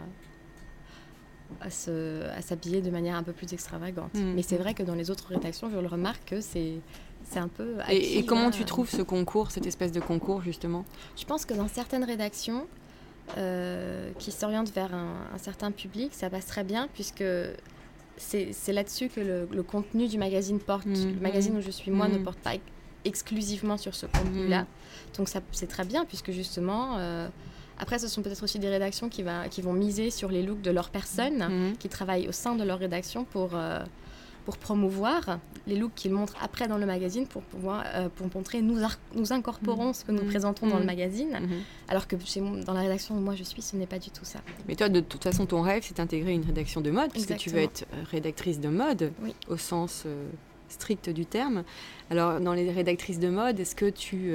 à, 1.66 1.70
se- 1.70 2.28
à 2.30 2.42
s'habiller 2.42 2.82
de 2.82 2.90
manière 2.90 3.16
un 3.16 3.24
peu 3.24 3.34
plus 3.34 3.54
extravagante. 3.54 4.14
Mhm. 4.16 4.34
Mais 4.36 4.42
c'est 4.42 4.58
vrai 4.58 4.74
que 4.74 4.84
dans 4.84 4.96
les 4.96 5.12
autres 5.12 5.28
rédactions, 5.28 5.70
je 5.70 5.78
le 5.78 5.88
remarque 5.88 6.26
que 6.26 6.42
c'est, 6.42 6.76
c'est 7.24 7.40
un 7.40 7.48
peu. 7.48 7.76
Et, 7.90 7.98
acquis, 7.98 8.18
et 8.18 8.26
comment 8.26 8.46
là. 8.46 8.52
tu 8.52 8.66
trouves 8.66 8.90
ce 8.90 9.02
concours, 9.02 9.52
cette 9.52 9.68
espèce 9.68 9.92
de 9.92 10.00
concours 10.00 10.42
justement? 10.42 10.86
Je 11.18 11.26
pense 11.26 11.46
que 11.46 11.54
dans 11.54 11.68
certaines 11.68 12.04
rédactions 12.04 12.66
euh, 13.38 14.12
qui 14.18 14.32
s'orientent 14.32 14.72
vers 14.74 14.94
un, 14.96 15.16
un 15.34 15.38
certain 15.38 15.72
public, 15.72 16.14
ça 16.14 16.30
passe 16.30 16.48
très 16.48 16.64
bien 16.64 16.88
puisque 16.94 17.24
c'est, 18.18 18.54
c'est 18.54 18.74
là-dessus 18.74 19.10
que 19.10 19.22
le, 19.22 19.48
le 19.52 19.64
contenu 19.64 20.08
du 20.08 20.18
magazine 20.18 20.60
porte. 20.60 20.86
Mhm. 20.88 21.14
Le 21.16 21.20
magazine 21.22 21.58
où 21.58 21.62
je 21.62 21.72
suis 21.72 21.92
moi 21.92 22.08
ne 22.08 22.18
porte 22.18 22.40
pas 22.40 22.56
exclusivement 23.06 23.78
sur 23.78 23.96
ce 23.96 24.06
contenu-là. 24.06 24.66
Donc 25.18 25.28
ça, 25.30 25.40
c'est 25.52 25.68
très 25.68 25.86
bien 25.86 26.06
puisque 26.06 26.32
justement... 26.32 26.98
euh, 26.98 27.28
après, 27.80 27.98
ce 27.98 28.08
sont 28.08 28.22
peut-être 28.22 28.44
aussi 28.44 28.60
des 28.60 28.70
rédactions 28.70 29.10
qui, 29.10 29.24
va, 29.24 29.48
qui 29.48 29.64
vont 29.64 29.74
miser 29.74 30.12
sur 30.12 30.30
les 30.30 30.44
looks 30.44 30.62
de 30.62 30.70
leur 30.70 30.90
personne, 30.92 31.40
Mhm. 31.50 31.78
qui 31.78 31.90
travaillent 31.90 32.28
au 32.28 32.32
sein 32.32 32.54
de 32.54 32.64
leur 32.64 32.78
rédaction 32.78 33.24
pour, 33.26 33.52
euh, 33.56 33.80
pour 34.46 34.58
promouvoir 34.58 35.40
les 35.66 35.76
looks 35.76 35.96
qu'ils 35.96 36.12
montrent 36.12 36.36
après 36.44 36.68
dans 36.68 36.78
le 36.78 36.86
magazine 36.86 37.26
pour 37.26 37.42
pouvoir 37.42 37.84
euh, 37.96 38.08
pour 38.16 38.28
montrer 38.36 38.62
nous, 38.62 38.78
incorporons 39.34 39.94
ce 39.94 40.04
que 40.06 40.12
nous 40.12 40.26
présentons 40.26 40.68
dans 40.68 40.78
le 40.78 40.86
magazine. 40.86 41.40
Mhm. 41.42 41.60
Alors 41.88 42.08
que 42.08 42.16
chez, 42.24 42.40
dans 42.40 42.74
la 42.74 42.82
rédaction 42.82 43.16
où 43.16 43.20
moi 43.20 43.34
je 43.36 43.44
suis, 43.44 43.64
ce 43.64 43.76
n'est 43.76 43.88
pas 43.88 44.00
du 44.00 44.12
tout 44.12 44.26
ça. 44.26 44.40
Mais 44.68 44.76
toi, 44.76 44.88
de 44.88 45.00
toute 45.00 45.24
façon, 45.24 45.48
ton 45.48 45.62
rêve, 45.62 45.82
c'est 45.84 45.98
d'intégrer 45.98 46.34
une 46.34 46.46
rédaction 46.46 46.82
de 46.82 46.92
mode, 46.92 47.12
puisque 47.12 47.36
tu 47.38 47.50
veux 47.50 47.60
être 47.62 47.86
rédactrice 48.12 48.60
de 48.60 48.70
mode, 48.70 49.12
Oui. 49.24 49.34
au 49.48 49.58
sens 49.58 50.04
euh, 50.06 50.28
strict 50.72 51.10
du 51.10 51.26
terme. 51.26 51.64
Alors, 52.10 52.40
dans 52.40 52.54
les 52.54 52.70
rédactrices 52.72 53.20
de 53.20 53.30
mode, 53.30 53.60
est-ce 53.60 53.76
que 53.76 53.90
tu 53.90 54.34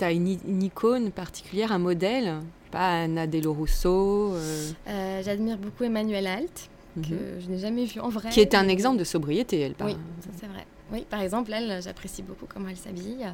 as 0.00 0.12
une, 0.12 0.62
icône 0.62 1.10
particulière, 1.10 1.72
un 1.72 1.78
modèle? 1.78 2.40
Pas 2.70 3.02
Anna 3.02 3.26
Dello 3.26 3.52
Russo, 3.52 4.32
euh, 4.34 4.70
Euh, 4.88 5.22
J'admire 5.24 5.58
beaucoup 5.58 5.82
Emmanuel 5.84 6.26
Alt, 6.28 6.70
mhm. 6.96 7.02
que 7.02 7.14
je 7.40 7.48
n'ai 7.50 7.58
jamais 7.58 7.84
vu 7.84 7.98
en 8.00 8.08
vrai. 8.10 8.28
qui 8.30 8.40
est 8.40 8.54
un 8.54 8.68
exemple 8.68 8.98
de 8.98 9.04
sobriété, 9.04 9.58
elle. 9.60 9.74
par- 9.74 9.88
Oui, 9.88 9.96
c'est 10.38 10.46
vrai. 10.46 10.64
Oui, 10.92 11.04
par 11.08 11.20
exemple, 11.20 11.52
elle, 11.52 11.82
j'apprécie 11.82 12.22
beaucoup 12.22 12.46
comment 12.48 12.68
elle 12.68 12.76
s'habille. 12.76 13.26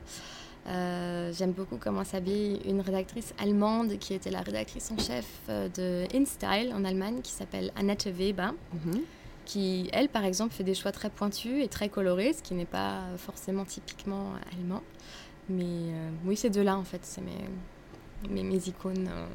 Euh, 0.68 1.32
J'aime 1.32 1.52
beaucoup 1.52 1.76
comment 1.78 2.02
s'habille 2.02 2.60
une 2.66 2.80
rédactrice 2.80 3.32
allemande 3.38 3.98
qui 3.98 4.14
était 4.14 4.30
la 4.30 4.40
rédactrice 4.40 4.90
en 4.90 4.98
chef 5.00 5.26
euh, 5.48 5.68
de 5.68 6.04
InStyle 6.16 6.72
en 6.74 6.84
Allemagne, 6.84 7.20
qui 7.22 7.32
s'appelle 7.32 7.70
Annette 7.76 8.06
Weber. 8.08 8.52
Mhm. 8.72 9.00
Qui, 9.46 9.88
elle, 9.92 10.10
par 10.10 10.24
exemple, 10.24 10.52
fait 10.52 10.64
des 10.64 10.74
choix 10.74 10.92
très 10.92 11.08
pointus 11.08 11.64
et 11.64 11.68
très 11.68 11.88
colorés, 11.88 12.34
ce 12.34 12.42
qui 12.42 12.52
n'est 12.52 12.66
pas 12.66 13.00
forcément 13.16 13.64
typiquement 13.64 14.32
allemand. 14.52 14.82
Mais 15.48 15.64
euh, 15.64 16.10
oui, 16.26 16.36
ces 16.36 16.50
deux-là, 16.50 16.76
en 16.76 16.84
fait, 16.84 17.00
c'est 17.02 17.22
mes, 17.22 17.30
mes, 18.30 18.42
mes 18.42 18.68
icônes 18.68 19.08
euh, 19.10 19.26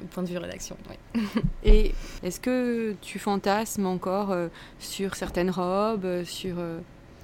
du 0.00 0.06
point 0.06 0.22
de 0.22 0.28
vue 0.28 0.38
rédaction. 0.38 0.76
Et 1.64 1.94
est-ce 2.22 2.40
que 2.40 2.94
tu 3.00 3.18
fantasmes 3.18 3.86
encore 3.86 4.32
euh, 4.32 4.48
sur 4.78 5.14
certaines 5.14 5.50
robes, 5.50 6.04
euh, 6.04 6.24
sur... 6.24 6.56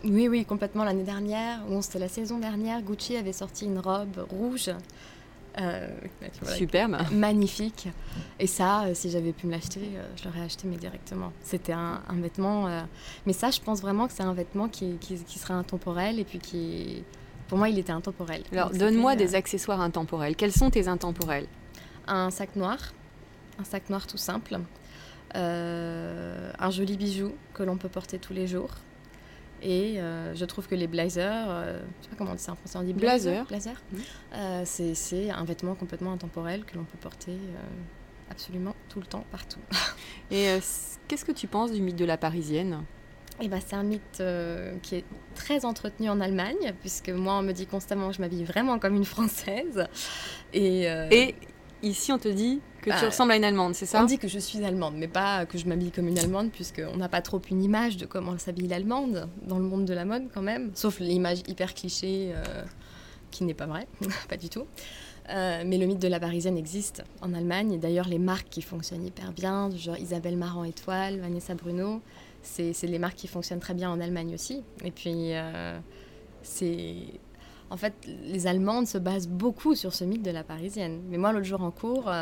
Oui, 0.04 0.28
oui, 0.28 0.44
complètement. 0.44 0.84
L'année 0.84 1.02
dernière, 1.02 1.64
bon, 1.66 1.80
c'était 1.80 1.98
la 1.98 2.08
saison 2.08 2.38
dernière, 2.38 2.82
Gucci 2.82 3.16
avait 3.16 3.32
sorti 3.32 3.64
une 3.64 3.78
robe 3.78 4.26
rouge. 4.28 4.70
Euh, 5.60 5.88
Superbe. 6.56 6.96
magnifique. 7.12 7.88
Et 8.38 8.46
ça, 8.46 8.84
euh, 8.84 8.94
si 8.94 9.10
j'avais 9.10 9.32
pu 9.32 9.46
me 9.46 9.52
l'acheter, 9.52 9.80
euh, 9.94 10.06
je 10.16 10.24
l'aurais 10.24 10.42
acheté, 10.42 10.66
mais 10.68 10.76
directement. 10.76 11.32
C'était 11.42 11.72
un, 11.72 12.02
un 12.08 12.20
vêtement. 12.20 12.66
euh, 12.68 12.82
Mais 13.26 13.32
ça, 13.32 13.50
je 13.50 13.60
pense 13.60 13.80
vraiment 13.80 14.06
que 14.06 14.12
c'est 14.12 14.22
un 14.22 14.34
vêtement 14.34 14.68
qui, 14.68 14.96
qui, 15.00 15.16
qui 15.22 15.38
sera 15.38 15.54
intemporel 15.54 16.18
et 16.18 16.24
puis 16.24 16.38
qui. 16.38 17.04
Pour 17.48 17.58
moi, 17.58 17.68
il 17.68 17.78
était 17.78 17.92
intemporel. 17.92 18.42
Alors, 18.52 18.70
donne-moi 18.70 19.16
des 19.16 19.34
accessoires 19.34 19.80
intemporels. 19.80 20.34
Quels 20.34 20.52
sont 20.52 20.70
tes 20.70 20.88
intemporels? 20.88 21.46
Un 22.06 22.30
sac 22.30 22.56
noir. 22.56 22.78
Un 23.60 23.64
sac 23.64 23.88
noir 23.90 24.06
tout 24.06 24.16
simple. 24.16 24.58
Euh, 25.36 26.50
un 26.58 26.70
joli 26.70 26.96
bijou 26.96 27.32
que 27.54 27.62
l'on 27.62 27.76
peut 27.76 27.88
porter 27.88 28.18
tous 28.18 28.32
les 28.32 28.46
jours. 28.46 28.70
Et 29.62 30.00
euh, 30.00 30.34
je 30.34 30.44
trouve 30.44 30.68
que 30.68 30.74
les 30.74 30.86
blazers, 30.86 31.46
euh, 31.48 31.80
je 32.00 32.04
sais 32.04 32.10
pas 32.10 32.16
comment 32.16 32.32
on 32.32 32.34
dit 32.34 32.42
ça 32.42 32.52
en 32.52 32.56
français, 32.56 32.78
on 32.78 32.82
dit 32.82 32.92
blazer. 32.92 33.44
Blazer. 33.46 33.80
Euh, 34.34 34.62
c'est, 34.64 35.30
un 35.30 35.44
vêtement 35.44 35.74
complètement 35.74 36.12
intemporel 36.12 36.64
que 36.64 36.76
l'on 36.76 36.84
peut 36.84 36.98
porter 37.00 37.32
euh, 37.32 38.30
absolument 38.30 38.74
tout 38.88 39.00
le 39.00 39.06
temps, 39.06 39.24
partout. 39.30 39.60
Et 40.30 40.58
qu'est-ce 41.08 41.24
que 41.24 41.32
tu 41.32 41.46
penses 41.46 41.72
du 41.72 41.80
mythe 41.80 41.96
de 41.96 42.04
la 42.04 42.16
parisienne? 42.16 42.84
Et 43.40 43.48
ben, 43.48 43.60
c'est 43.64 43.74
un 43.74 43.82
mythe 43.82 44.20
euh, 44.20 44.76
qui 44.82 44.96
est 44.96 45.04
très 45.34 45.64
entretenu 45.64 46.08
en 46.08 46.20
Allemagne, 46.20 46.72
puisque 46.80 47.08
moi, 47.10 47.34
on 47.34 47.42
me 47.42 47.52
dit 47.52 47.66
constamment 47.66 48.08
que 48.08 48.14
je 48.14 48.20
m'habille 48.20 48.44
vraiment 48.44 48.78
comme 48.78 48.94
une 48.94 49.04
Française. 49.04 49.88
Et, 50.52 50.88
euh, 50.88 51.08
Et 51.10 51.34
ici, 51.82 52.12
on 52.12 52.18
te 52.18 52.28
dit 52.28 52.60
que 52.84 52.90
tu 52.90 53.00
Bah, 53.00 53.06
ressembles 53.06 53.32
à 53.32 53.36
une 53.36 53.44
Allemande, 53.44 53.74
c'est 53.74 53.86
ça 53.86 54.02
on 54.02 54.04
dit 54.04 54.18
que 54.18 54.28
je 54.28 54.38
suis 54.38 54.62
allemande, 54.64 54.94
mais 54.96 55.08
pas 55.08 55.46
que 55.46 55.58
je 55.58 55.66
m'habille 55.66 55.90
comme 55.90 56.08
une 56.08 56.18
Allemande, 56.18 56.50
puisqu'on 56.50 56.96
n'a 56.96 57.08
pas 57.08 57.22
trop 57.22 57.40
une 57.50 57.62
image 57.62 57.96
de 57.96 58.06
comment 58.06 58.36
s'habille 58.38 58.68
l'Allemande 58.68 59.28
dans 59.46 59.58
le 59.58 59.64
monde 59.64 59.84
de 59.84 59.94
la 59.94 60.04
mode 60.04 60.24
quand 60.32 60.42
même, 60.42 60.70
sauf 60.74 61.00
l'image 61.00 61.38
hyper 61.48 61.74
cliché 61.74 62.32
euh, 62.34 62.62
qui 63.30 63.44
n'est 63.44 63.54
pas 63.54 63.66
vraie, 63.66 63.88
pas 64.28 64.36
du 64.36 64.48
tout. 64.48 64.66
Euh, 65.30 65.62
mais 65.64 65.78
le 65.78 65.86
mythe 65.86 66.00
de 66.00 66.08
la 66.08 66.20
parisienne 66.20 66.58
existe 66.58 67.02
en 67.22 67.32
Allemagne, 67.32 67.78
d'ailleurs 67.80 68.08
les 68.08 68.18
marques 68.18 68.48
qui 68.50 68.60
fonctionnent 68.60 69.06
hyper 69.06 69.32
bien, 69.32 69.70
du 69.70 69.78
genre 69.78 69.96
Isabelle 69.96 70.36
Marant 70.36 70.64
Étoile, 70.64 71.18
Vanessa 71.20 71.54
Bruno, 71.54 72.02
c'est 72.42 72.74
les 72.82 72.98
marques 72.98 73.16
qui 73.16 73.28
fonctionnent 73.28 73.60
très 73.60 73.72
bien 73.72 73.90
en 73.90 74.00
Allemagne 74.00 74.34
aussi. 74.34 74.62
Et 74.84 74.90
puis, 74.90 75.32
euh, 75.32 75.78
c'est. 76.42 76.96
En 77.70 77.78
fait, 77.78 77.94
les 78.06 78.46
Allemandes 78.46 78.86
se 78.86 78.98
basent 78.98 79.26
beaucoup 79.26 79.74
sur 79.74 79.94
ce 79.94 80.04
mythe 80.04 80.22
de 80.22 80.30
la 80.30 80.44
parisienne. 80.44 81.00
Mais 81.08 81.16
moi, 81.16 81.32
l'autre 81.32 81.46
jour 81.46 81.62
en 81.62 81.70
cours, 81.70 82.12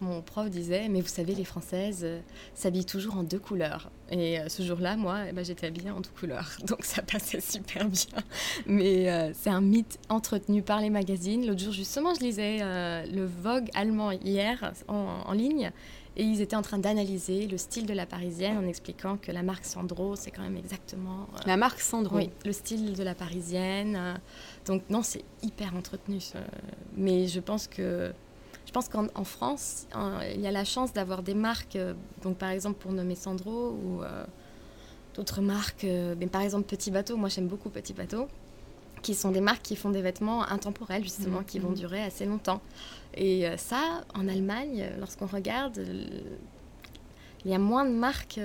mon 0.00 0.22
prof 0.22 0.48
disait 0.50 0.88
Mais 0.88 1.00
vous 1.00 1.08
savez, 1.08 1.34
les 1.34 1.44
Françaises 1.44 2.00
euh, 2.04 2.20
s'habillent 2.54 2.84
toujours 2.86 3.16
en 3.16 3.22
deux 3.22 3.38
couleurs. 3.38 3.90
Et 4.10 4.38
euh, 4.38 4.48
ce 4.48 4.62
jour-là, 4.62 4.96
moi, 4.96 5.20
eh 5.28 5.32
ben, 5.32 5.44
j'étais 5.44 5.66
habillée 5.66 5.90
en 5.90 6.00
deux 6.00 6.10
couleurs. 6.18 6.50
Donc 6.66 6.84
ça 6.84 7.02
passait 7.02 7.40
super 7.40 7.86
bien. 7.88 8.18
Mais 8.66 9.10
euh, 9.10 9.32
c'est 9.34 9.50
un 9.50 9.60
mythe 9.60 9.98
entretenu 10.08 10.62
par 10.62 10.80
les 10.80 10.90
magazines. 10.90 11.46
L'autre 11.46 11.60
jour, 11.62 11.72
justement, 11.72 12.14
je 12.14 12.20
lisais 12.20 12.58
le 13.06 13.24
Vogue 13.26 13.68
allemand 13.74 14.10
hier 14.12 14.72
en, 14.88 14.94
en 15.26 15.32
ligne. 15.32 15.70
Et 16.16 16.24
ils 16.24 16.40
étaient 16.40 16.56
en 16.56 16.62
train 16.62 16.78
d'analyser 16.78 17.46
le 17.46 17.56
style 17.58 17.86
de 17.86 17.92
la 17.94 18.04
parisienne 18.04 18.56
en 18.58 18.66
expliquant 18.66 19.16
que 19.18 19.30
la 19.30 19.44
marque 19.44 19.64
Sandro, 19.64 20.16
c'est 20.16 20.32
quand 20.32 20.42
même 20.42 20.56
exactement. 20.56 21.28
euh, 21.34 21.38
La 21.46 21.56
marque 21.56 21.80
Sandro. 21.80 22.16
oui, 22.16 22.30
le 22.44 22.50
style 22.50 22.94
de 22.94 23.02
la 23.04 23.14
parisienne. 23.14 23.94
euh, 23.96 24.14
donc 24.66 24.82
non, 24.90 25.04
c'est 25.04 25.22
hyper 25.42 25.76
entretenu. 25.76 26.18
Mais 26.96 27.28
je 27.28 27.38
pense 27.38 27.68
que 27.68 28.12
je 28.68 28.72
pense 28.74 28.90
qu'en 28.90 29.06
en 29.14 29.24
France, 29.24 29.86
hein, 29.94 30.20
il 30.34 30.42
y 30.42 30.46
a 30.46 30.50
la 30.52 30.66
chance 30.66 30.92
d'avoir 30.92 31.22
des 31.22 31.32
marques. 31.32 31.74
euh, 31.76 31.94
donc 32.22 32.36
par 32.36 32.50
exemple 32.50 32.78
pour 32.78 32.92
nommer 32.92 33.14
Sandro 33.14 33.70
ou 33.70 34.02
euh, 34.02 34.24
d'autres 35.14 35.40
marques. 35.40 35.84
euh, 35.84 36.14
mais 36.20 36.26
par 36.26 36.42
exemple 36.42 36.66
Petit 36.66 36.90
Bateau. 36.90 37.16
Moi 37.16 37.30
j'aime 37.30 37.48
beaucoup 37.48 37.70
Petit 37.70 37.94
Bateau, 37.94 38.28
qui 39.00 39.14
sont 39.14 39.30
des 39.30 39.40
marques 39.40 39.62
qui 39.62 39.74
font 39.74 39.88
des 39.88 40.02
vêtements 40.02 40.42
intemporels 40.44 41.02
justement, 41.02 41.38
Mhm, 41.38 41.44
qui 41.46 41.58
vont 41.60 41.70
mhm. 41.70 41.76
durer 41.76 42.02
assez 42.02 42.26
longtemps. 42.26 42.60
Et 43.14 43.46
ça, 43.56 44.04
en 44.14 44.28
Allemagne, 44.28 44.86
lorsqu'on 45.00 45.26
regarde, 45.26 45.78
il 47.44 47.50
y 47.50 47.54
a 47.54 47.58
moins 47.58 47.86
de 47.86 47.94
marques. 47.94 48.38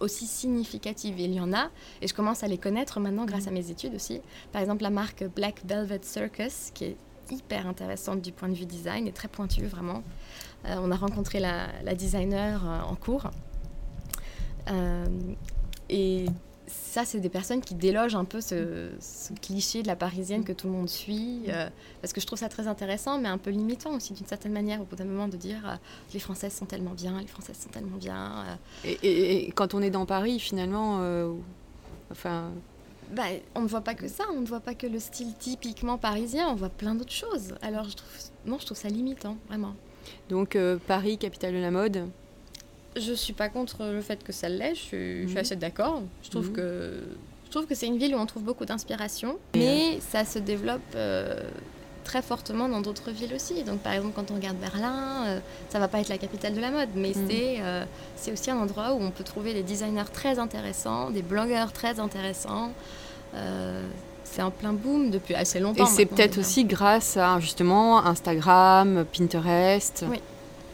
aussi 0.00 0.26
significatives. 0.26 1.20
Il 1.20 1.32
y 1.32 1.38
en 1.38 1.52
a, 1.52 1.70
et 2.00 2.08
je 2.08 2.14
commence 2.14 2.42
à 2.42 2.48
les 2.48 2.58
connaître 2.58 2.98
maintenant 2.98 3.24
grâce 3.24 3.46
à 3.46 3.52
mes 3.52 3.70
études 3.70 3.94
aussi. 3.94 4.20
Par 4.50 4.60
exemple, 4.60 4.82
la 4.82 4.90
marque 4.90 5.22
Black 5.36 5.60
Velvet 5.64 6.00
Circus, 6.02 6.72
qui 6.74 6.86
est 6.86 6.96
hyper 7.30 7.66
intéressante 7.66 8.20
du 8.20 8.32
point 8.32 8.48
de 8.48 8.54
vue 8.54 8.66
design 8.66 9.06
et 9.06 9.12
très 9.12 9.28
pointue 9.28 9.66
vraiment. 9.66 10.02
Euh, 10.64 10.76
on 10.80 10.90
a 10.90 10.96
rencontré 10.96 11.40
la, 11.40 11.94
designer 11.94 12.62
euh, 12.64 12.80
en 12.82 12.94
cours. 12.94 13.30
Euh, 14.70 15.06
et 15.88 16.26
ça, 16.66 17.04
c'est 17.04 17.20
des 17.20 17.28
personnes 17.28 17.60
qui 17.60 17.74
délogent 17.74 18.14
un 18.14 18.24
peu 18.24 18.40
ce, 18.40 18.90
cliché 19.40 19.82
de 19.82 19.88
la 19.88 19.96
parisienne 19.96 20.44
que 20.44 20.52
tout 20.52 20.68
le 20.68 20.72
monde 20.72 20.88
suit, 20.88 21.42
parce 22.00 22.12
que 22.14 22.20
je 22.20 22.26
trouve 22.26 22.38
ça 22.38 22.48
très 22.48 22.66
intéressant, 22.66 23.18
mais 23.18 23.28
un 23.28 23.36
peu 23.36 23.50
limitant 23.50 23.94
aussi 23.94 24.14
d'une 24.14 24.26
certaine 24.26 24.52
manière, 24.52 24.80
au 24.80 24.84
bout 24.84 24.96
d'un 24.96 25.04
moment, 25.04 25.28
de 25.28 25.36
dire 25.36 25.78
les 26.14 26.20
Françaises 26.20 26.54
sont 26.54 26.64
tellement 26.64 26.92
bien, 26.92 27.20
les 27.20 27.26
Françaises 27.26 27.58
sont 27.58 27.68
tellement 27.68 27.98
bien. 27.98 28.58
Et, 28.84 29.46
et- 29.46 29.52
quand 29.52 29.74
on 29.74 29.82
est 29.82 29.90
dans 29.90 30.06
Paris, 30.06 30.38
finalement, 30.38 31.02
enfin, 32.10 32.52
Bah, 33.12 33.24
on 33.54 33.60
ne 33.62 33.66
voit 33.68 33.82
pas 33.82 33.94
que 33.94 34.08
ça, 34.08 34.24
on 34.34 34.40
ne 34.40 34.46
voit 34.46 34.60
pas 34.60 34.74
que 34.74 34.86
le 34.86 34.98
style 34.98 35.34
typiquement 35.38 35.98
parisien, 35.98 36.48
on 36.48 36.54
voit 36.54 36.70
plein 36.70 36.94
d'autres 36.94 37.12
choses. 37.12 37.54
Alors, 37.60 37.84
je 37.88 37.94
trouve, 37.96 38.10
non, 38.46 38.58
je 38.58 38.64
trouve 38.66 38.78
ça 38.78 38.88
limitant, 38.88 39.36
vraiment. 39.48 39.74
donc 40.30 40.56
euh, 40.56 40.78
Paris, 40.86 41.18
capitale 41.18 41.52
de 41.52 41.58
la 41.58 41.70
mode? 41.70 42.08
Je 42.96 43.12
suis 43.12 43.32
pas 43.32 43.48
contre 43.48 43.84
le 43.86 44.00
fait 44.02 44.22
que 44.24 44.32
ça 44.32 44.48
l'est, 44.48 44.74
je, 44.74 44.80
suis- 44.80 45.22
je 45.22 45.26
suis 45.28 45.34
Mhm. 45.36 45.40
assez 45.40 45.56
d'accord. 45.56 46.02
Je 46.22 46.30
trouve 46.30 46.48
Mhm. 46.48 46.52
que 46.56 47.02
je 47.46 47.50
trouve 47.50 47.66
que 47.66 47.74
c'est 47.74 47.86
une 47.86 47.98
ville 47.98 48.14
où 48.14 48.18
on 48.18 48.24
trouve 48.26 48.44
beaucoup 48.44 48.64
d'inspiration, 48.64 49.38
mais 49.54 50.00
ça 50.00 50.24
se 50.24 50.38
développe 50.38 50.80
euh, 50.94 51.38
très 52.02 52.22
fortement 52.22 52.68
dans 52.68 52.80
d'autres 52.80 53.10
villes 53.10 53.34
aussi. 53.34 53.62
Donc 53.64 53.80
par 53.80 53.92
exemple 53.92 54.14
quand 54.14 54.30
on 54.30 54.34
regarde 54.34 54.56
Berlin, 54.56 55.24
euh, 55.26 55.40
ça 55.68 55.78
va 55.78 55.88
pas 55.88 56.00
être 56.00 56.08
la 56.08 56.18
capitale 56.18 56.54
de 56.54 56.60
la 56.60 56.70
mode, 56.70 56.90
mais 56.94 57.12
c'est 57.12 57.56
euh, 57.60 57.84
c'est 58.16 58.32
aussi 58.32 58.50
un 58.50 58.58
endroit 58.58 58.92
où 58.92 59.02
on 59.02 59.10
peut 59.10 59.24
trouver 59.24 59.54
des 59.54 59.62
designers 59.62 60.10
très 60.12 60.38
intéressants, 60.38 61.10
des 61.10 61.22
blogueurs 61.22 61.72
très 61.72 62.00
intéressants. 62.00 62.72
Euh, 63.34 63.82
c'est 64.24 64.42
en 64.42 64.50
plein 64.50 64.72
boom 64.72 65.10
depuis 65.10 65.34
assez 65.34 65.60
longtemps. 65.60 65.84
Et 65.84 65.88
c'est 65.88 66.06
peut-être 66.06 66.38
aussi 66.38 66.64
grâce 66.64 67.16
à 67.16 67.38
justement 67.38 68.04
Instagram, 68.04 69.04
Pinterest. 69.12 70.06
Oui. 70.08 70.20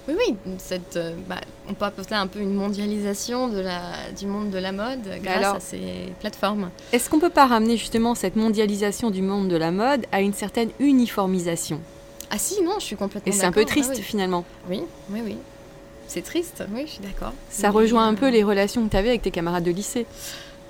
Oui, 0.09 0.15
oui, 0.27 0.35
cette, 0.59 0.97
euh, 0.97 1.15
bah, 1.29 1.37
on 1.69 1.75
peut 1.75 1.85
appeler 1.85 2.07
un 2.13 2.27
peu 2.27 2.39
une 2.41 2.55
mondialisation 2.55 3.49
de 3.49 3.61
la, 3.61 4.11
du 4.19 4.27
monde 4.27 4.49
de 4.51 4.57
la 4.59 4.73
mode 4.73 5.03
grâce 5.23 5.37
alors- 5.37 5.57
à 5.57 5.61
ces 5.61 6.13
plateformes. 6.21 6.71
Est-ce 6.93 7.11
qu'on 7.11 7.19
peut 7.21 7.29
pas 7.29 7.47
ramener 7.47 7.77
justement 7.77 8.15
cette 8.15 8.35
mondialisation 8.35 9.11
du 9.11 9.21
monde 9.21 9.49
de 9.49 9.57
la 9.57 9.71
mode 9.71 10.07
à 10.11 10.23
une 10.23 10.33
certaine 10.33 10.71
uniformisation? 10.79 11.81
Ah 12.31 12.39
si, 12.39 12.63
non, 12.63 12.75
je 12.79 12.85
suis 12.85 12.97
complètement 12.97 13.31
Et 13.31 13.37
c'est 13.37 13.45
un 13.45 13.53
peu 13.53 13.61
d'accord, 13.61 13.73
triste 13.85 13.93
ah 13.99 14.03
finalement. 14.03 14.45
oui. 14.71 14.83
oui, 15.11 15.21
oui. 15.25 15.37
C'est 16.07 16.23
triste, 16.23 16.65
oui, 16.75 16.85
je 16.87 16.93
suis 16.93 17.01
d'accord. 17.03 17.35
Ça 17.51 17.71
rejoint 17.71 18.07
un 18.09 18.15
euh, 18.15 18.17
peu 18.17 18.31
les 18.31 18.43
relations 18.43 18.83
que 18.87 18.91
tu 18.91 18.97
avais 18.97 19.11
avec 19.11 19.21
tes 19.23 19.31
camarades 19.31 19.65
de 19.65 19.71
lycée. 19.71 20.07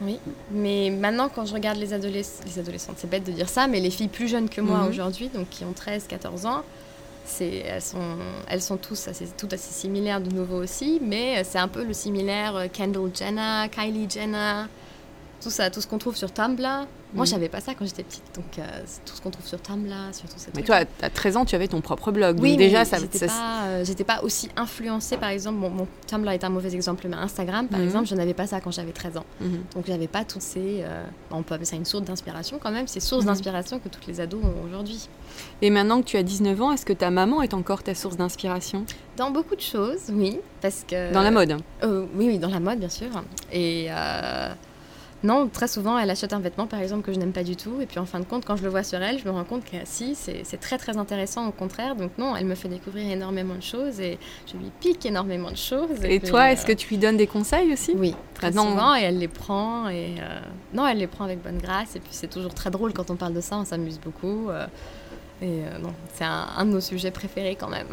Oui, 0.01 0.19
mais 0.51 0.91
maintenant 0.91 1.29
quand 1.33 1.47
je 1.47 1.55
regarde 1.55 1.79
les, 1.79 1.87
les 1.87 2.59
adolescentes, 2.59 2.97
c'est 2.97 3.09
bête 3.11 3.25
de 3.25 3.31
dire 3.33 3.49
ça, 3.49 3.69
mais 3.69 3.79
les 3.79 3.91
filles 3.91 4.09
plus 4.09 4.27
jeunes 4.27 4.49
que 4.49 4.61
moi 4.61 4.79
Mhm. 4.79 4.89
aujourd'hui, 4.91 5.29
donc 5.29 5.49
qui 5.51 5.65
ont 5.65 5.73
13-14 5.73 6.47
ans, 6.47 6.63
c'est, 6.63 6.63
elles, 7.41 7.83
sont, 7.83 8.17
elles 8.49 8.63
sont 8.63 8.77
tous 8.77 9.09
assez, 9.09 9.27
toutes 9.37 9.53
assez 9.53 9.73
similaires 9.73 10.21
de 10.21 10.31
nouveau 10.31 10.63
aussi, 10.63 11.01
mais 11.03 11.45
c'est 11.45 11.59
un 11.59 11.69
peu 11.69 11.85
le 11.85 11.93
similaire 11.93 12.57
euh, 12.57 12.67
Kendall 12.73 13.11
Jenner, 13.15 13.67
Kylie 13.71 14.09
Jenner, 14.09 14.65
tout 15.41 15.51
ça, 15.51 15.71
tout 15.71 15.81
ce 15.81 15.87
qu'on 15.87 15.99
trouve 15.99 16.17
sur 16.17 16.33
Tumblr. 16.33 16.87
Moi, 17.15 17.25
je 17.25 17.31
savais 17.31 17.49
pas 17.49 17.61
ça 17.61 17.73
quand 17.75 17.87
j'étais 17.87 18.03
petite, 18.03 18.23
donc 18.35 18.59
euh, 18.59 18.63
tout 19.07 19.15
ce 19.17 19.23
qu'on 19.23 19.31
trouve 19.31 19.47
sur 19.47 19.59
Tumblr, 19.63 19.95
sur 20.13 20.29
tous 20.29 20.39
ces 20.39 20.51
Mais 20.55 20.63
toi, 20.63 20.81
à 21.01 21.09
13 21.09 21.39
ans, 21.39 21.45
tu 21.47 21.55
avais 21.55 21.67
ton 21.69 21.81
propre 21.81 22.13
blog. 22.13 22.39
Oui, 22.39 22.51
donc 22.51 22.59
déjà, 22.59 22.81
mais 22.81 22.85
ça, 22.85 22.99
j'étais 22.99 23.19
ça- 23.19 23.27
pas, 23.29 23.63
euh, 23.67 23.85
j'étais 23.85 24.05
pas 24.05 24.21
aussi 24.23 24.51
influencée, 24.57 25.17
par 25.17 25.31
exemple, 25.31 25.59
bon, 25.59 25.71
mon 25.71 25.87
Tumblr 26.07 26.31
est 26.33 26.45
un 26.45 26.51
mauvais 26.51 26.75
exemple, 26.75 27.07
mais 27.09 27.17
Instagram, 27.17 27.67
par 27.67 27.79
Mhm. 27.79 27.87
exemple, 27.87 28.07
je 28.09 28.15
n'avais 28.15 28.35
pas 28.35 28.47
ça 28.47 28.61
quand 28.61 28.71
j'avais 28.73 28.93
13 28.93 29.17
ans. 29.17 29.25
Mhm. 29.41 29.61
Donc 29.75 29.87
j'avais 29.87 30.07
pas 30.07 30.25
toutes 30.25 30.43
ces... 30.43 30.83
euh, 30.83 31.03
on 31.31 31.43
peut 31.43 31.55
appeler 31.55 31.65
ça 31.65 31.77
une 31.77 31.87
source 31.87 32.05
d'inspiration 32.05 32.59
quand 32.63 32.71
même, 32.73 32.87
c'est 32.87 33.01
source 33.01 33.23
Mhm. 33.25 33.31
d'inspiration 33.31 33.79
que 33.79 33.89
toutes 33.89 34.07
les 34.07 34.21
ados 34.21 34.43
ont 34.45 34.67
aujourd'hui. 34.67 35.09
Et 35.63 35.71
maintenant 35.71 36.03
que 36.03 36.07
tu 36.07 36.19
as 36.19 36.23
19 36.23 36.61
ans, 36.61 36.73
est-ce 36.73 36.85
que 36.85 36.93
ta 36.93 37.11
maman 37.11 37.41
est 37.41 37.55
encore 37.55 37.83
ta 37.83 37.95
source 37.95 38.19
d'inspiration? 38.19 38.85
Dans 39.17 39.31
beaucoup 39.31 39.57
de 39.57 39.63
choses, 39.63 40.11
oui, 40.11 40.39
parce 40.61 40.85
que... 40.87 41.11
Dans 41.15 41.23
la 41.23 41.31
mode 41.31 41.57
Euh, 41.85 42.05
Oui, 42.17 42.27
oui, 42.27 42.39
dans 42.39 42.51
la 42.51 42.61
mode, 42.61 42.81
bien 42.81 42.89
sûr. 42.91 43.09
Et 43.51 43.87
euh, 43.89 44.53
non, 45.25 45.49
très 45.49 45.67
souvent, 45.67 45.99
elle 45.99 46.11
achète 46.11 46.33
un 46.33 46.39
vêtement, 46.39 46.67
par 46.67 46.81
exemple, 46.81 47.03
que 47.03 47.13
je 47.13 47.19
n'aime 47.19 47.33
pas 47.33 47.43
du 47.43 47.57
tout. 47.57 47.81
Et 47.81 47.87
puis, 47.87 47.99
en 47.99 48.07
fin 48.07 48.21
de 48.21 48.25
compte, 48.25 48.45
quand 48.45 48.57
je 48.57 48.63
le 48.63 48.69
vois 48.69 48.85
sur 48.85 49.03
elle, 49.03 49.19
je 49.19 49.25
me 49.25 49.31
rends 49.31 49.45
compte 49.45 49.65
que 49.65 49.77
si, 49.85 50.15
c'est 50.15 50.61
très, 50.61 50.79
très 50.79 50.97
intéressant, 50.97 51.49
au 51.49 51.51
contraire. 51.51 51.97
Donc 51.97 52.13
non, 52.19 52.37
elle 52.37 52.47
me 52.47 52.55
fait 52.55 52.69
découvrir 52.69 53.11
énormément 53.11 53.57
de 53.57 53.63
choses 53.63 54.01
et 54.01 54.19
je 54.47 54.57
lui 54.57 54.71
pique 54.81 55.05
énormément 55.07 55.51
de 55.51 55.57
choses. 55.57 56.05
Et 56.05 56.21
puis, 56.21 56.29
toi, 56.29 56.43
euh, 56.43 56.53
est-ce 56.53 56.65
que 56.65 56.73
tu 56.73 56.89
lui 56.89 56.99
donnes 56.99 57.17
des 57.17 57.27
conseils 57.27 57.73
aussi? 57.73 57.95
Oui, 57.97 58.15
très 58.35 58.53
souvent, 58.53 58.95
et 58.95 59.03
elle 59.03 59.19
les 59.19 59.29
prend. 59.29 59.89
Et 59.89 60.15
euh, 60.21 60.39
non, 60.73 60.87
elle 60.87 60.99
les 60.99 61.09
prend 61.09 61.25
avec 61.25 61.43
bonne 61.43 61.59
grâce. 61.59 61.97
Et 61.97 62.01
puis 62.01 62.13
c'est 62.13 62.31
toujours 62.31 62.55
très 62.55 62.71
drôle 62.71 62.93
quand 62.93 63.11
on 63.11 63.17
parle 63.17 63.35
de 63.35 63.41
ça, 63.41 63.57
on 63.57 63.65
s'amuse 63.65 63.99
beaucoup. 63.99 64.51
euh, 64.51 64.67
et 65.41 65.63
non, 65.81 65.93
c'est 66.15 66.25
un, 66.25 66.49
un 66.57 66.65
de 66.65 66.73
nos 66.73 66.81
sujets 66.81 67.13
préférés 67.13 67.57
quand 67.59 67.69
même. 67.69 67.87